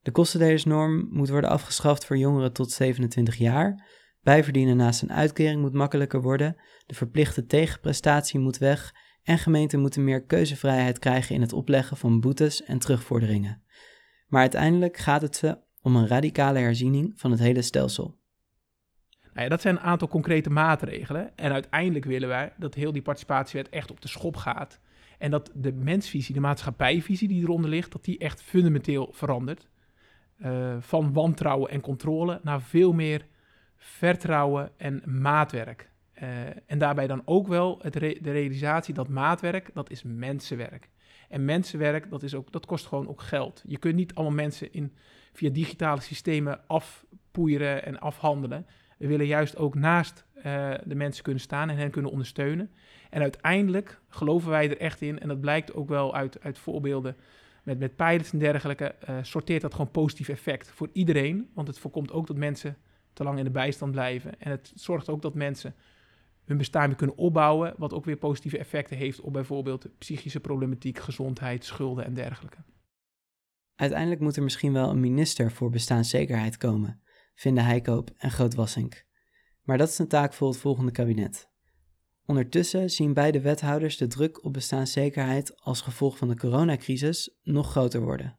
De 0.00 0.10
kostendelersnorm 0.10 1.08
moet 1.10 1.28
worden 1.28 1.50
afgeschaft 1.50 2.04
voor 2.04 2.16
jongeren 2.16 2.52
tot 2.52 2.70
27 2.70 3.36
jaar. 3.36 3.88
Bijverdienen 4.22 4.76
naast 4.76 5.02
een 5.02 5.12
uitkering 5.12 5.60
moet 5.60 5.72
makkelijker 5.72 6.22
worden. 6.22 6.56
De 6.86 6.94
verplichte 6.94 7.46
tegenprestatie 7.46 8.40
moet 8.40 8.58
weg. 8.58 8.94
En 9.22 9.38
gemeenten 9.38 9.80
moeten 9.80 10.04
meer 10.04 10.24
keuzevrijheid 10.24 10.98
krijgen 10.98 11.34
in 11.34 11.40
het 11.40 11.52
opleggen 11.52 11.96
van 11.96 12.20
boetes 12.20 12.64
en 12.64 12.78
terugvorderingen. 12.78 13.62
Maar 14.28 14.40
uiteindelijk 14.40 14.96
gaat 14.96 15.22
het 15.22 15.56
om 15.80 15.96
een 15.96 16.06
radicale 16.06 16.58
herziening 16.58 17.12
van 17.16 17.30
het 17.30 17.40
hele 17.40 17.62
stelsel. 17.62 18.20
Nou 19.22 19.44
ja, 19.44 19.48
dat 19.48 19.60
zijn 19.60 19.76
een 19.76 19.82
aantal 19.82 20.08
concrete 20.08 20.50
maatregelen. 20.50 21.36
En 21.36 21.52
uiteindelijk 21.52 22.04
willen 22.04 22.28
wij 22.28 22.52
dat 22.58 22.74
heel 22.74 22.92
die 22.92 23.02
participatiewet 23.02 23.68
echt 23.68 23.90
op 23.90 24.00
de 24.00 24.08
schop 24.08 24.36
gaat. 24.36 24.80
En 25.18 25.30
dat 25.30 25.50
de 25.54 25.72
mensvisie, 25.72 26.34
de 26.34 26.40
maatschappijvisie 26.40 27.28
die 27.28 27.42
eronder 27.42 27.70
ligt, 27.70 27.92
dat 27.92 28.04
die 28.04 28.18
echt 28.18 28.42
fundamenteel 28.42 29.08
verandert. 29.12 29.68
Uh, 30.38 30.76
van 30.80 31.12
wantrouwen 31.12 31.70
en 31.70 31.80
controle 31.80 32.40
naar 32.42 32.62
veel 32.62 32.92
meer 32.92 33.26
vertrouwen 33.84 34.70
en 34.76 35.02
maatwerk. 35.04 35.90
Uh, 36.22 36.28
en 36.66 36.78
daarbij 36.78 37.06
dan 37.06 37.22
ook 37.24 37.46
wel 37.46 37.78
het 37.82 37.92
de 37.92 38.18
realisatie 38.20 38.94
dat 38.94 39.08
maatwerk, 39.08 39.70
dat 39.74 39.90
is 39.90 40.02
mensenwerk. 40.02 40.88
En 41.28 41.44
mensenwerk, 41.44 42.10
dat, 42.10 42.22
is 42.22 42.34
ook, 42.34 42.52
dat 42.52 42.66
kost 42.66 42.86
gewoon 42.86 43.08
ook 43.08 43.20
geld. 43.20 43.62
Je 43.66 43.78
kunt 43.78 43.94
niet 43.94 44.14
allemaal 44.14 44.34
mensen 44.34 44.72
in, 44.72 44.92
via 45.32 45.50
digitale 45.50 46.00
systemen 46.00 46.60
afpoeieren 46.66 47.84
en 47.84 48.00
afhandelen. 48.00 48.66
We 48.98 49.06
willen 49.06 49.26
juist 49.26 49.56
ook 49.56 49.74
naast 49.74 50.26
uh, 50.36 50.42
de 50.84 50.94
mensen 50.94 51.22
kunnen 51.22 51.42
staan 51.42 51.70
en 51.70 51.76
hen 51.76 51.90
kunnen 51.90 52.10
ondersteunen. 52.10 52.70
En 53.10 53.22
uiteindelijk 53.22 54.00
geloven 54.08 54.50
wij 54.50 54.70
er 54.70 54.78
echt 54.78 55.00
in, 55.00 55.20
en 55.20 55.28
dat 55.28 55.40
blijkt 55.40 55.74
ook 55.74 55.88
wel 55.88 56.14
uit, 56.14 56.42
uit 56.42 56.58
voorbeelden 56.58 57.16
met, 57.62 57.78
met 57.78 57.96
pilots 57.96 58.32
en 58.32 58.38
dergelijke, 58.38 58.94
uh, 59.08 59.16
sorteert 59.22 59.62
dat 59.62 59.72
gewoon 59.72 59.90
positief 59.90 60.28
effect 60.28 60.70
voor 60.70 60.88
iedereen. 60.92 61.50
Want 61.54 61.68
het 61.68 61.78
voorkomt 61.78 62.12
ook 62.12 62.26
dat 62.26 62.36
mensen 62.36 62.76
te 63.12 63.24
lang 63.24 63.38
in 63.38 63.44
de 63.44 63.50
bijstand 63.50 63.92
blijven. 63.92 64.40
En 64.40 64.50
het 64.50 64.72
zorgt 64.74 65.08
ook 65.08 65.22
dat 65.22 65.34
mensen 65.34 65.74
hun 66.44 66.56
bestaan 66.56 66.86
weer 66.86 66.96
kunnen 66.96 67.16
opbouwen, 67.16 67.74
wat 67.76 67.92
ook 67.92 68.04
weer 68.04 68.16
positieve 68.16 68.58
effecten 68.58 68.96
heeft 68.96 69.20
op 69.20 69.32
bijvoorbeeld 69.32 69.98
psychische 69.98 70.40
problematiek, 70.40 70.98
gezondheid, 70.98 71.64
schulden 71.64 72.04
en 72.04 72.14
dergelijke. 72.14 72.58
Uiteindelijk 73.74 74.20
moet 74.20 74.36
er 74.36 74.42
misschien 74.42 74.72
wel 74.72 74.90
een 74.90 75.00
minister 75.00 75.50
voor 75.50 75.70
bestaanszekerheid 75.70 76.56
komen, 76.56 77.02
vinden 77.34 77.64
Heikoop 77.64 78.10
en 78.16 78.30
Grootwassink. 78.30 79.04
Maar 79.62 79.78
dat 79.78 79.88
is 79.88 79.98
een 79.98 80.08
taak 80.08 80.32
voor 80.32 80.48
het 80.48 80.56
volgende 80.56 80.90
kabinet. 80.90 81.50
Ondertussen 82.26 82.90
zien 82.90 83.14
beide 83.14 83.40
wethouders 83.40 83.96
de 83.96 84.06
druk 84.06 84.44
op 84.44 84.52
bestaanszekerheid 84.52 85.60
als 85.60 85.80
gevolg 85.80 86.18
van 86.18 86.28
de 86.28 86.36
coronacrisis 86.36 87.38
nog 87.42 87.70
groter 87.70 88.00
worden. 88.00 88.38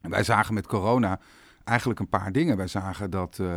Wij 0.00 0.24
zagen 0.24 0.54
met 0.54 0.66
corona 0.66 1.20
eigenlijk 1.70 2.00
een 2.00 2.08
paar 2.08 2.32
dingen. 2.32 2.56
Wij 2.56 2.66
zagen 2.66 3.10
dat 3.10 3.38
uh, 3.40 3.48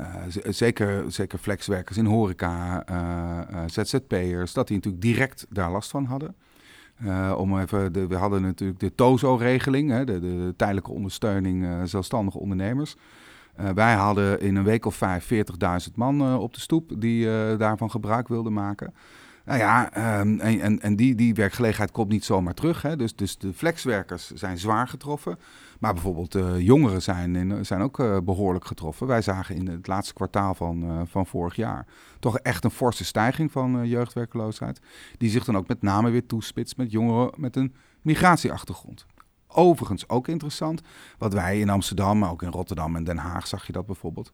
uh, 0.00 0.04
zeker, 0.48 1.12
zeker 1.12 1.38
flexwerkers 1.38 1.96
in 1.96 2.04
horeca, 2.04 2.84
uh, 2.90 3.62
ZZP'ers, 3.66 4.52
dat 4.52 4.66
die 4.66 4.76
natuurlijk 4.76 5.02
direct 5.02 5.46
daar 5.48 5.70
last 5.70 5.90
van 5.90 6.04
hadden. 6.04 6.34
om 7.36 7.58
even 7.58 7.92
de, 7.92 8.06
we 8.06 8.16
hadden 8.16 8.42
natuurlijk 8.42 8.80
de 8.80 8.94
TOZO-regeling, 8.94 10.04
de, 10.04 10.20
de, 10.20 10.54
tijdelijke 10.56 10.90
ondersteuning 10.90 11.88
zelfstandige 11.88 12.38
ondernemers. 12.38 12.96
wij 13.74 13.94
hadden 13.94 14.40
in 14.40 14.56
een 14.56 14.64
week 14.64 14.86
of 14.86 14.94
vijf 14.94 15.32
40.000 15.88 15.94
man 15.94 16.38
op 16.38 16.54
de 16.54 16.60
stoep 16.60 16.92
die 16.98 17.24
daarvan 17.56 17.90
gebruik 17.90 18.28
wilden 18.28 18.52
maken. 18.52 18.94
Nou 19.46 19.58
ja, 19.58 19.96
um, 20.20 20.40
en, 20.40 20.60
en, 20.60 20.80
en 20.80 20.96
die, 20.96 21.14
die 21.14 21.34
werkgelegenheid 21.34 21.90
komt 21.90 22.08
niet 22.08 22.24
zomaar 22.24 22.54
terug. 22.54 22.82
Hè. 22.82 22.96
Dus, 22.96 23.16
dus 23.16 23.38
de 23.38 23.52
flexwerkers 23.52 24.30
zijn 24.30 24.58
zwaar 24.58 24.88
getroffen. 24.88 25.38
Maar 25.80 25.92
bijvoorbeeld 25.92 26.34
uh, 26.34 26.60
jongeren 26.60 27.02
zijn, 27.02 27.64
zijn 27.64 27.80
ook 27.80 27.98
uh, 27.98 28.18
behoorlijk 28.24 28.64
getroffen. 28.64 29.06
Wij 29.06 29.22
zagen 29.22 29.54
in 29.54 29.68
het 29.68 29.86
laatste 29.86 30.14
kwartaal 30.14 30.54
van, 30.54 30.84
uh, 30.84 31.00
van 31.04 31.26
vorig 31.26 31.56
jaar 31.56 31.86
toch 32.18 32.38
echt 32.38 32.64
een 32.64 32.70
forse 32.70 33.04
stijging 33.04 33.52
van 33.52 33.88
jeugdwerkloosheid. 33.88 34.80
Die 35.18 35.30
zich 35.30 35.44
dan 35.44 35.56
ook 35.56 35.68
met 35.68 35.82
name 35.82 36.10
weer 36.10 36.26
toespitst 36.26 36.76
met 36.76 36.90
jongeren 36.90 37.30
met 37.36 37.56
een 37.56 37.74
migratieachtergrond. 38.02 39.06
Overigens 39.48 40.08
ook 40.08 40.28
interessant, 40.28 40.80
wat 41.18 41.32
wij 41.32 41.60
in 41.60 41.70
Amsterdam, 41.70 42.18
maar 42.18 42.30
ook 42.30 42.42
in 42.42 42.50
Rotterdam 42.50 42.96
en 42.96 43.04
Den 43.04 43.18
Haag 43.18 43.46
zag 43.46 43.66
je 43.66 43.72
dat 43.72 43.86
bijvoorbeeld. 43.86 44.32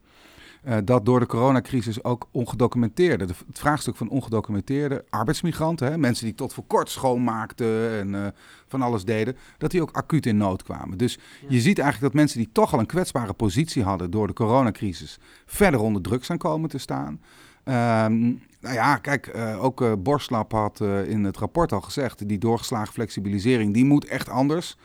Uh, 0.67 0.77
dat 0.83 1.05
door 1.05 1.19
de 1.19 1.25
coronacrisis 1.25 2.03
ook 2.03 2.27
ongedocumenteerde, 2.31 3.25
de, 3.25 3.33
het 3.47 3.59
vraagstuk 3.59 3.95
van 3.95 4.09
ongedocumenteerde 4.09 5.05
arbeidsmigranten, 5.09 5.91
hè, 5.91 5.97
mensen 5.97 6.25
die 6.25 6.35
tot 6.35 6.53
voor 6.53 6.63
kort 6.67 6.89
schoonmaakten 6.89 7.91
en 7.91 8.07
uh, 8.07 8.27
van 8.67 8.81
alles 8.81 9.05
deden, 9.05 9.37
dat 9.57 9.71
die 9.71 9.81
ook 9.81 9.91
acuut 9.91 10.25
in 10.25 10.37
nood 10.37 10.63
kwamen. 10.63 10.97
Dus 10.97 11.13
ja. 11.13 11.47
je 11.49 11.61
ziet 11.61 11.79
eigenlijk 11.79 12.13
dat 12.13 12.21
mensen 12.21 12.37
die 12.37 12.49
toch 12.51 12.73
al 12.73 12.79
een 12.79 12.85
kwetsbare 12.85 13.33
positie 13.33 13.83
hadden 13.83 14.11
door 14.11 14.27
de 14.27 14.33
coronacrisis, 14.33 15.19
verder 15.45 15.79
onder 15.79 16.01
druk 16.01 16.25
zijn 16.25 16.37
komen 16.37 16.69
te 16.69 16.77
staan. 16.77 17.21
Um, 17.65 18.41
nou 18.61 18.73
ja, 18.73 18.97
kijk, 18.97 19.31
uh, 19.35 19.63
ook 19.63 19.81
uh, 19.81 19.93
Borslap 19.97 20.51
had 20.51 20.79
uh, 20.81 21.09
in 21.09 21.23
het 21.23 21.37
rapport 21.37 21.71
al 21.71 21.81
gezegd, 21.81 22.27
die 22.27 22.37
doorgeslagen 22.37 22.93
flexibilisering, 22.93 23.73
die 23.73 23.85
moet 23.85 24.05
echt 24.05 24.29
anders. 24.29 24.77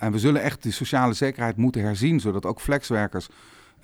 en 0.00 0.12
we 0.12 0.18
zullen 0.18 0.42
echt 0.42 0.62
de 0.62 0.70
sociale 0.70 1.12
zekerheid 1.12 1.56
moeten 1.56 1.82
herzien, 1.82 2.20
zodat 2.20 2.46
ook 2.46 2.60
flexwerkers 2.60 3.28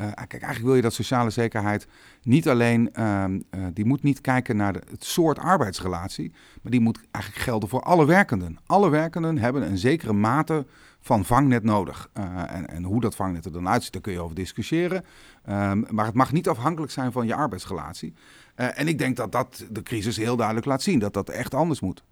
uh, 0.00 0.06
kijk, 0.06 0.32
eigenlijk 0.32 0.64
wil 0.64 0.74
je 0.74 0.82
dat 0.82 0.92
sociale 0.92 1.30
zekerheid 1.30 1.86
niet 2.22 2.48
alleen, 2.48 2.90
uh, 2.98 3.24
uh, 3.28 3.66
die 3.72 3.84
moet 3.84 4.02
niet 4.02 4.20
kijken 4.20 4.56
naar 4.56 4.74
het 4.74 5.04
soort 5.04 5.38
arbeidsrelatie, 5.38 6.32
maar 6.62 6.70
die 6.72 6.80
moet 6.80 7.00
eigenlijk 7.10 7.44
gelden 7.44 7.68
voor 7.68 7.82
alle 7.82 8.06
werkenden. 8.06 8.58
Alle 8.66 8.88
werkenden 8.88 9.38
hebben 9.38 9.70
een 9.70 9.78
zekere 9.78 10.12
mate 10.12 10.66
van 11.00 11.24
vangnet 11.24 11.62
nodig. 11.62 12.10
Uh, 12.18 12.54
en, 12.54 12.66
en, 12.66 12.84
hoe 12.84 13.00
dat 13.00 13.14
vangnet 13.14 13.44
er 13.44 13.52
dan 13.52 13.68
uitziet, 13.68 13.92
daar 13.92 14.02
kun 14.02 14.12
je 14.12 14.20
over 14.20 14.36
discussiëren. 14.36 15.04
Um, 15.48 15.84
maar 15.90 16.06
het 16.06 16.14
mag 16.14 16.32
niet 16.32 16.48
afhankelijk 16.48 16.92
zijn 16.92 17.12
van 17.12 17.26
je 17.26 17.34
arbeidsrelatie. 17.34 18.14
En 18.54 18.88
ik 18.88 18.98
denk 18.98 19.16
dat 19.16 19.32
dat 19.32 19.66
de 19.70 19.82
crisis 19.82 20.16
heel 20.16 20.36
duidelijk 20.36 20.66
laat 20.66 20.82
zien, 20.82 20.98
dat 20.98 21.14
dat 21.14 21.28
echt 21.28 21.54
anders 21.54 21.80
moet. 21.80 22.04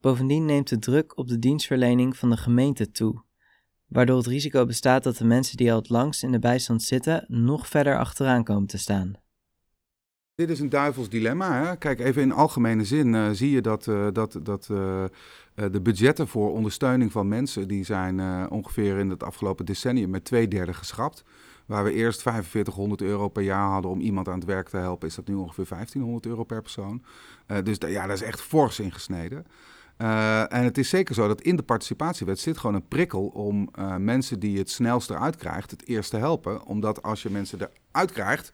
Bovendien 0.00 0.44
neemt 0.44 0.68
de 0.68 0.78
druk 0.78 1.18
op 1.18 1.28
de 1.28 1.38
dienstverlening 1.38 2.16
van 2.16 2.30
de 2.30 2.36
gemeente 2.36 2.90
toe 2.90 3.22
waardoor 3.92 4.16
het 4.16 4.26
risico 4.26 4.66
bestaat 4.66 5.02
dat 5.02 5.16
de 5.16 5.24
mensen 5.24 5.56
die 5.56 5.72
al 5.72 5.78
het 5.78 5.88
langst 5.88 6.22
in 6.22 6.32
de 6.32 6.38
bijstand 6.38 6.82
zitten 6.82 7.24
nog 7.28 7.68
verder 7.68 7.98
achteraan 7.98 8.44
komen 8.44 8.66
te 8.66 8.78
staan. 8.78 9.12
Dit 10.34 10.50
is 10.50 10.60
een 10.60 10.68
duivels 10.68 11.08
dilemma. 11.08 11.64
Hè? 11.64 11.76
Kijk, 11.76 12.00
even 12.00 12.22
in 12.22 12.32
algemene 12.32 12.84
zin 12.84 13.14
uh, 13.14 13.30
zie 13.30 13.50
je 13.50 13.60
dat, 13.60 13.86
uh, 13.86 14.06
dat, 14.12 14.38
dat 14.42 14.68
uh, 14.70 15.04
de 15.54 15.80
budgetten 15.82 16.28
voor 16.28 16.52
ondersteuning 16.52 17.12
van 17.12 17.28
mensen... 17.28 17.68
die 17.68 17.84
zijn 17.84 18.50
ongeveer 18.50 18.98
in 18.98 19.10
het 19.10 19.22
afgelopen 19.22 19.66
decennium 19.66 20.10
met 20.10 20.24
twee 20.24 20.48
derde 20.48 20.74
geschrapt. 20.74 21.24
Waar 21.66 21.84
we 21.84 21.92
eerst 21.92 22.22
4500 22.22 23.02
euro 23.02 23.28
per 23.28 23.42
jaar 23.42 23.70
hadden 23.70 23.90
om 23.90 24.00
iemand 24.00 24.28
aan 24.28 24.38
het 24.38 24.44
werk 24.44 24.68
te 24.68 24.76
helpen... 24.76 25.08
is 25.08 25.14
dat 25.14 25.26
nu 25.26 25.34
ongeveer 25.34 25.66
1500 25.68 26.26
euro 26.26 26.44
per 26.44 26.62
persoon. 26.62 27.02
dus 27.62 27.76
ja, 27.78 28.06
dat 28.06 28.16
is 28.16 28.22
echt 28.22 28.40
fors 28.40 28.80
ingesneden. 28.80 29.44
Uh, 30.02 30.52
en 30.52 30.64
het 30.64 30.78
is 30.78 30.88
zeker 30.88 31.14
zo 31.14 31.28
dat 31.28 31.40
in 31.40 31.56
de 31.56 31.62
participatiewet 31.62 32.38
zit 32.38 32.58
gewoon 32.58 32.76
een 32.76 32.88
prikkel 32.88 33.26
om 33.26 33.68
uh, 33.78 33.96
mensen 33.96 34.40
die 34.40 34.58
het 34.58 34.70
snelst 34.70 35.10
eruit 35.10 35.36
krijgt, 35.36 35.70
het 35.70 35.86
eerst 35.86 36.10
te 36.10 36.16
helpen. 36.16 36.66
Omdat 36.66 37.02
als 37.02 37.22
je 37.22 37.30
mensen 37.30 37.58
eruit 37.60 38.12
krijgt, 38.12 38.52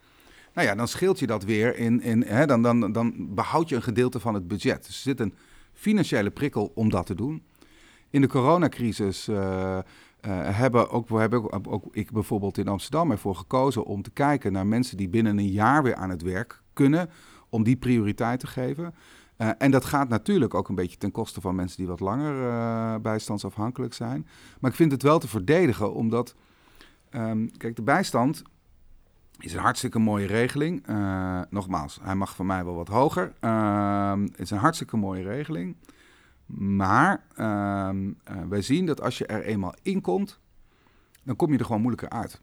nou 0.55 0.67
ja, 0.67 0.75
dan 0.75 0.89
scheelt 0.89 1.19
je 1.19 1.27
dat 1.27 1.45
weer 1.45 1.77
in, 1.77 2.03
in 2.03 2.23
hè, 2.23 2.47
dan, 2.47 2.63
dan, 2.63 2.93
dan 2.93 3.35
behoud 3.35 3.69
je 3.69 3.77
een 3.77 3.83
gedeelte 3.83 4.21
van 4.21 4.35
het 4.35 4.49
budget. 4.49 4.87
Dus 4.87 4.97
er 4.97 5.03
zit 5.03 5.21
een 5.21 5.35
financiële 5.73 6.31
prikkel 6.31 6.73
om 6.75 6.91
dat 6.91 7.07
te 7.07 7.15
doen. 7.15 7.43
In 8.11 8.21
de 8.21 8.29
coronacrisis 8.29 9.29
uh, 9.29 9.79
hebben, 10.31 10.91
ook, 10.91 11.11
ook, 11.11 11.67
ook 11.69 11.85
ik 11.91 12.13
bijvoorbeeld 12.13 12.59
in 12.59 12.69
Amsterdam 12.69 13.11
ervoor 13.11 13.35
gekozen 13.35 13.85
om 13.85 14.03
te 14.03 14.11
kijken 14.11 14.53
naar 14.53 14.67
mensen 14.67 14.97
die 14.97 15.09
binnen 15.09 15.39
een 15.39 15.51
jaar 15.51 15.83
weer 15.83 15.95
aan 15.95 16.11
het 16.11 16.23
werk 16.23 16.63
kunnen, 16.73 17.11
om 17.49 17.63
die 17.63 17.77
prioriteit 17.77 18.41
te 18.41 18.47
geven. 18.47 18.95
Uh, 19.39 19.51
en 19.59 19.71
dat 19.71 19.85
gaat 19.85 20.09
natuurlijk 20.09 20.55
ook 20.55 20.69
een 20.69 20.75
beetje 20.75 20.97
ten 20.97 21.11
koste 21.11 21.41
van 21.41 21.55
mensen 21.55 21.77
die 21.77 21.87
wat 21.87 22.01
langer 22.01 22.43
uh, 22.43 22.95
bijstandsafhankelijk 23.03 23.95
zijn. 23.95 24.29
Maar 24.61 24.71
ik 24.71 24.77
vind 24.77 24.93
het 24.93 25.03
wel 25.03 25.19
te 25.19 25.29
verdedigen, 25.29 25.95
omdat, 25.95 26.35
um, 27.11 27.57
kijk, 27.57 27.77
de 27.77 27.83
bijstand 27.83 28.43
is 29.39 29.53
een 29.53 29.61
hartstikke 29.61 29.99
mooie 29.99 30.27
regeling. 30.27 30.89
Uh, 30.89 31.41
nogmaals, 31.51 31.99
hij 32.03 32.15
mag 32.15 32.35
van 32.35 32.47
mij 32.47 32.65
wel 32.65 32.75
wat 32.75 32.89
hoger. 32.89 33.33
Ehm, 33.41 34.23
het 34.23 34.39
is 34.41 34.51
een 34.51 34.59
hartstikke 34.59 34.97
mooie 34.97 35.23
regeling. 35.23 35.77
Maar 36.57 37.25
ehm, 37.35 38.13
wij 38.49 38.63
zien 38.63 38.87
dat 38.87 39.03
als 39.03 39.19
je 39.19 39.27
er 39.27 39.43
eenmaal 39.43 39.75
in 39.83 40.01
komt, 40.01 40.41
dan 41.23 41.37
kom 41.37 41.53
je 41.53 41.59
er 41.59 41.65
gewoon 41.65 41.81
moeilijker 41.81 42.11
uit. 42.11 42.41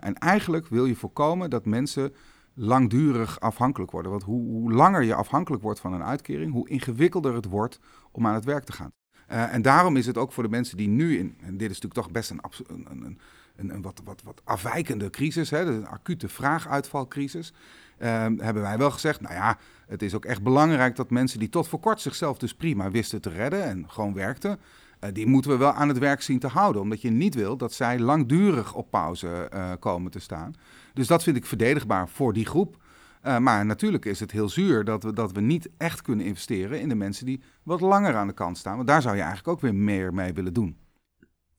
en 0.00 0.14
eigenlijk 0.14 0.66
wil 0.66 0.84
je 0.84 0.96
voorkomen 0.96 1.50
dat 1.50 1.66
mensen 1.66 2.12
langdurig 2.58 3.40
afhankelijk 3.40 3.90
worden. 3.90 4.10
Want 4.10 4.22
hoe, 4.22 4.50
hoe, 4.50 4.72
langer 4.72 5.02
je 5.02 5.14
afhankelijk 5.14 5.62
wordt 5.62 5.80
van 5.80 5.92
een 5.92 6.04
uitkering, 6.04 6.52
hoe 6.52 6.68
ingewikkelder 6.68 7.34
het 7.34 7.44
wordt 7.44 7.80
om 8.12 8.26
aan 8.26 8.34
het 8.34 8.44
werk 8.44 8.64
te 8.64 8.72
gaan. 8.72 8.92
Uh, 9.30 9.54
en 9.54 9.62
daarom 9.62 9.96
is 9.96 10.06
het 10.06 10.18
ook 10.18 10.32
voor 10.32 10.42
de 10.42 10.48
mensen 10.48 10.76
die 10.76 10.88
nu 10.88 11.18
in, 11.18 11.36
en 11.40 11.56
dit 11.56 11.70
is 11.70 11.80
natuurlijk 11.80 11.94
toch 11.94 12.10
best 12.10 12.30
een, 12.30 12.40
een, 12.66 12.86
een, 12.90 13.18
een, 13.56 13.74
een 13.74 13.82
wat, 13.82 14.00
wat, 14.04 14.22
wat 14.22 14.40
afwijkende 14.44 15.10
crisis, 15.10 15.50
hè, 15.50 15.60
een 15.60 15.86
acute 15.86 16.28
vraaguitvalcrisis. 16.28 17.52
Uh, 17.98 18.06
hebben 18.36 18.62
wij 18.62 18.78
wel 18.78 18.90
gezegd, 18.90 19.20
nou 19.20 19.34
ja, 19.34 19.58
het 19.86 20.02
is 20.02 20.14
ook 20.14 20.24
echt 20.24 20.42
belangrijk 20.42 20.96
dat 20.96 21.10
mensen 21.10 21.38
die 21.38 21.48
tot 21.48 21.68
voor 21.68 21.80
kort 21.80 22.00
zichzelf 22.00 22.38
dus 22.38 22.54
prima 22.54 22.90
wisten 22.90 23.20
te 23.20 23.30
redden 23.30 23.64
en 23.64 23.90
gewoon 23.90 24.14
werkten, 24.14 24.58
uh, 25.00 25.10
die 25.12 25.26
moeten 25.26 25.50
we 25.50 25.56
wel 25.56 25.72
aan 25.72 25.88
het 25.88 25.98
werk 25.98 26.22
zien 26.22 26.38
te 26.38 26.46
houden. 26.46 26.82
Omdat 26.82 27.00
je 27.00 27.10
niet 27.10 27.34
wil 27.34 27.56
dat 27.56 27.72
zij 27.72 27.98
langdurig 27.98 28.74
op 28.74 28.90
pauze 28.90 29.50
uh, 29.54 29.72
komen 29.78 30.10
te 30.10 30.18
staan. 30.18 30.52
Dus 30.94 31.06
dat 31.06 31.22
vind 31.22 31.36
ik 31.36 31.46
verdedigbaar 31.46 32.08
voor 32.08 32.32
die 32.32 32.46
groep. 32.46 32.76
Uh, 33.26 33.38
maar 33.38 33.66
natuurlijk 33.66 34.04
is 34.04 34.20
het 34.20 34.30
heel 34.30 34.48
zuur 34.48 34.84
dat 34.84 35.02
we, 35.02 35.12
dat 35.12 35.32
we 35.32 35.40
niet 35.40 35.68
echt 35.76 36.02
kunnen 36.02 36.26
investeren 36.26 36.80
in 36.80 36.88
de 36.88 36.94
mensen 36.94 37.26
die 37.26 37.42
wat 37.62 37.80
langer 37.80 38.16
aan 38.16 38.26
de 38.26 38.32
kant 38.32 38.58
staan. 38.58 38.76
Want 38.76 38.88
daar 38.88 39.02
zou 39.02 39.14
je 39.14 39.22
eigenlijk 39.22 39.48
ook 39.48 39.60
weer 39.60 39.74
meer 39.74 40.14
mee 40.14 40.32
willen 40.32 40.54
doen. 40.54 40.76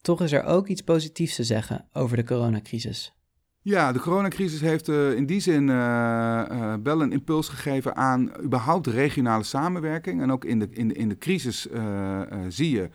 Toch 0.02 0.22
is 0.22 0.32
er 0.32 0.44
ook 0.44 0.68
iets 0.68 0.82
positiefs 0.82 1.36
te 1.36 1.44
zeggen 1.44 1.88
over 1.94 2.18
de 2.18 2.24
coronacrisis. 2.24 3.14
Ja, 3.62 3.92
de 3.92 4.00
coronacrisis 4.00 4.62
heeft 4.62 4.88
uh, 4.88 5.14
in 5.14 5.26
die 5.26 5.40
zin 5.40 5.68
uh, 5.68 5.76
uh, 6.52 6.74
wel 6.84 7.02
een 7.02 7.12
impuls 7.12 7.48
gegeven 7.48 7.96
aan 7.96 8.32
überhaupt 8.44 8.88
regionale 8.88 9.44
samenwerking. 9.44 10.22
En 10.22 10.32
ook 10.32 10.46
in 10.46 10.60
de, 10.60 10.68
in 10.72 10.88
de, 10.88 10.94
in 10.94 11.10
de 11.10 11.18
crisis 11.18 11.68
zie 12.48 12.70
je 12.70 12.90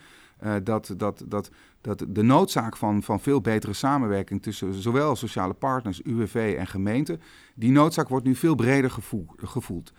dat, 0.62 0.94
dat, 0.96 1.24
dat, 1.26 1.50
dat 1.80 2.04
de 2.08 2.22
noodzaak 2.22 2.76
van, 2.76 3.02
van 3.02 3.20
veel 3.20 3.40
betere 3.40 3.72
samenwerking 3.72 4.42
tussen 4.42 4.74
zowel 4.74 5.16
sociale 5.16 5.54
partners, 5.54 6.02
UWV 6.02 6.54
en 6.58 6.66
gemeenten, 6.66 7.20
die 7.54 7.70
noodzaak 7.70 8.08
wordt 8.08 8.26
nu 8.26 8.34
veel 8.34 8.54
breder 8.54 8.90
gevoel, 8.90 9.26
gevoeld. 9.36 9.92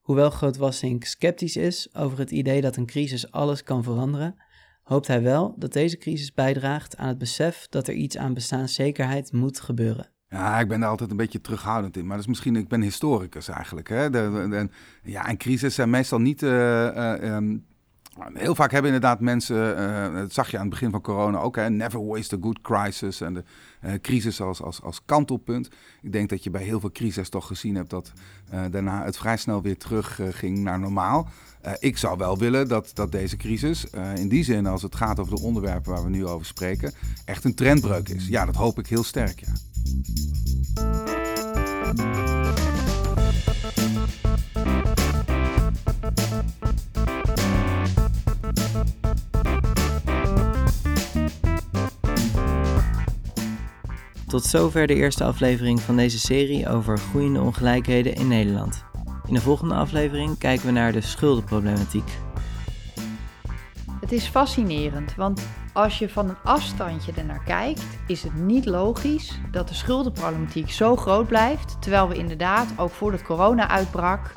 Hoewel 0.00 0.30
Grootwassink 0.30 1.04
sceptisch 1.04 1.56
is 1.56 1.94
over 1.94 2.18
het 2.18 2.30
idee 2.30 2.60
dat 2.60 2.76
een 2.76 2.86
crisis 2.86 3.30
alles 3.30 3.62
kan 3.62 3.82
veranderen, 3.82 4.34
hoopt 4.82 5.06
hij 5.06 5.22
wel 5.22 5.54
dat 5.58 5.72
deze 5.72 5.96
crisis 5.96 6.32
bijdraagt 6.32 6.96
aan 6.96 7.08
het 7.08 7.18
besef 7.18 7.66
dat 7.68 7.88
er 7.88 7.94
iets 7.94 8.16
aan 8.16 8.34
bestaanszekerheid 8.34 9.32
moet 9.32 9.60
gebeuren. 9.60 10.10
Ja, 10.28 10.60
ik 10.60 10.68
ben 10.68 10.80
daar 10.80 10.88
altijd 10.88 11.10
een 11.10 11.16
beetje 11.16 11.40
terughoudend 11.40 11.96
in. 11.96 12.02
Maar 12.02 12.16
dat 12.16 12.20
is 12.20 12.26
misschien, 12.26 12.56
ik 12.56 12.68
ben 12.68 12.82
historicus 12.82 13.48
eigenlijk. 13.48 13.88
Hè? 13.88 14.10
De, 14.10 14.46
de, 14.50 14.68
ja, 15.10 15.26
en 15.26 15.36
crisis 15.36 15.74
zijn 15.74 15.90
meestal 15.90 16.18
niet 16.18 16.42
uh, 16.42 16.50
uh, 16.50 17.34
um, 17.34 17.66
Heel 18.34 18.54
vaak 18.54 18.70
hebben 18.70 18.92
inderdaad 18.92 19.20
mensen, 19.20 19.78
uh, 19.78 20.14
dat 20.14 20.32
zag 20.32 20.50
je 20.50 20.56
aan 20.56 20.62
het 20.62 20.70
begin 20.70 20.90
van 20.90 21.00
corona 21.00 21.38
ook, 21.38 21.56
hè, 21.56 21.70
never 21.70 22.06
waste 22.06 22.36
a 22.36 22.38
good 22.40 22.60
crisis 22.60 23.20
en 23.20 23.34
de 23.34 23.44
uh, 23.84 23.92
crisis 24.02 24.40
als, 24.40 24.62
als, 24.62 24.82
als 24.82 25.00
kantelpunt. 25.04 25.68
Ik 26.02 26.12
denk 26.12 26.28
dat 26.28 26.44
je 26.44 26.50
bij 26.50 26.62
heel 26.62 26.80
veel 26.80 26.92
crises 26.92 27.28
toch 27.28 27.46
gezien 27.46 27.74
hebt 27.74 27.90
dat 27.90 28.12
uh, 28.54 28.60
daarna 28.70 29.04
het 29.04 29.16
vrij 29.16 29.36
snel 29.36 29.62
weer 29.62 29.76
terug 29.76 30.20
ging 30.30 30.58
naar 30.58 30.78
normaal. 30.78 31.28
ik 31.78 31.98
zou 31.98 32.18
wel 32.18 32.38
willen 32.38 32.68
dat, 32.68 32.90
dat 32.94 33.12
deze 33.12 33.36
crisis, 33.36 33.86
in 34.14 34.28
die 34.28 34.44
zin 34.44 34.66
als 34.66 34.82
het 34.82 34.94
gaat 34.94 35.18
over 35.18 35.34
de 35.34 35.42
onderwerpen 35.42 35.92
waar 35.92 36.04
we 36.04 36.10
nu 36.10 36.26
over 36.26 36.46
spreken, 36.46 36.92
echt 37.24 37.44
een 37.44 37.54
trendbreuk 37.54 38.08
is. 38.08 38.28
Ja, 38.28 38.44
dat 38.44 38.56
hoop 38.56 38.78
ik 38.78 38.86
heel 38.86 39.04
sterk, 39.04 39.40
ja. 39.40 39.52
Tot 54.30 54.44
zover 54.44 54.86
de 54.86 54.94
eerste 54.94 55.24
aflevering 55.24 55.80
van 55.80 55.96
deze 55.96 56.18
serie 56.18 56.68
over 56.68 56.98
groeiende 56.98 57.40
ongelijkheden 57.40 58.14
in 58.14 58.28
Nederland. 58.28 58.84
In 59.26 59.34
de 59.34 59.40
volgende 59.40 59.74
aflevering 59.74 60.38
kijken 60.38 60.66
we 60.66 60.72
naar 60.72 60.92
de 60.92 61.00
schuldenproblematiek. 61.00 62.10
Het 64.00 64.12
is 64.12 64.26
fascinerend, 64.26 65.14
want 65.14 65.46
als 65.72 65.98
je 65.98 66.08
van 66.08 66.28
een 66.28 66.36
afstandje 66.44 67.12
ernaar 67.16 67.44
kijkt, 67.44 67.82
is 68.06 68.22
het 68.22 68.34
niet 68.34 68.66
logisch 68.66 69.38
dat 69.50 69.68
de 69.68 69.74
schuldenproblematiek 69.74 70.70
zo 70.70 70.96
groot 70.96 71.26
blijft, 71.26 71.76
terwijl 71.80 72.08
we 72.08 72.16
inderdaad 72.16 72.68
ook 72.76 72.90
voordat 72.90 73.22
corona 73.22 73.68
uitbrak 73.68 74.34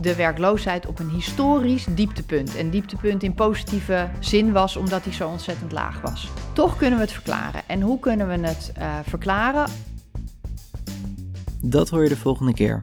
de 0.00 0.14
werkloosheid 0.14 0.86
op 0.86 0.98
een 0.98 1.10
historisch 1.10 1.86
dieptepunt. 1.90 2.56
En 2.56 2.70
dieptepunt 2.70 3.22
in 3.22 3.34
positieve 3.34 4.08
zin 4.18 4.52
was 4.52 4.76
omdat 4.76 5.04
hij 5.04 5.12
zo 5.12 5.28
ontzettend 5.28 5.72
laag 5.72 6.00
was. 6.00 6.28
Toch 6.52 6.76
kunnen 6.76 6.98
we 6.98 7.04
het 7.04 7.14
verklaren. 7.14 7.62
En 7.66 7.80
hoe 7.80 7.98
kunnen 7.98 8.28
we 8.28 8.46
het 8.46 8.72
uh, 8.78 8.98
verklaren? 9.06 9.70
Dat 11.62 11.88
hoor 11.88 12.02
je 12.02 12.08
de 12.08 12.16
volgende 12.16 12.54
keer. 12.54 12.82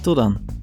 Tot 0.00 0.16
dan. 0.16 0.61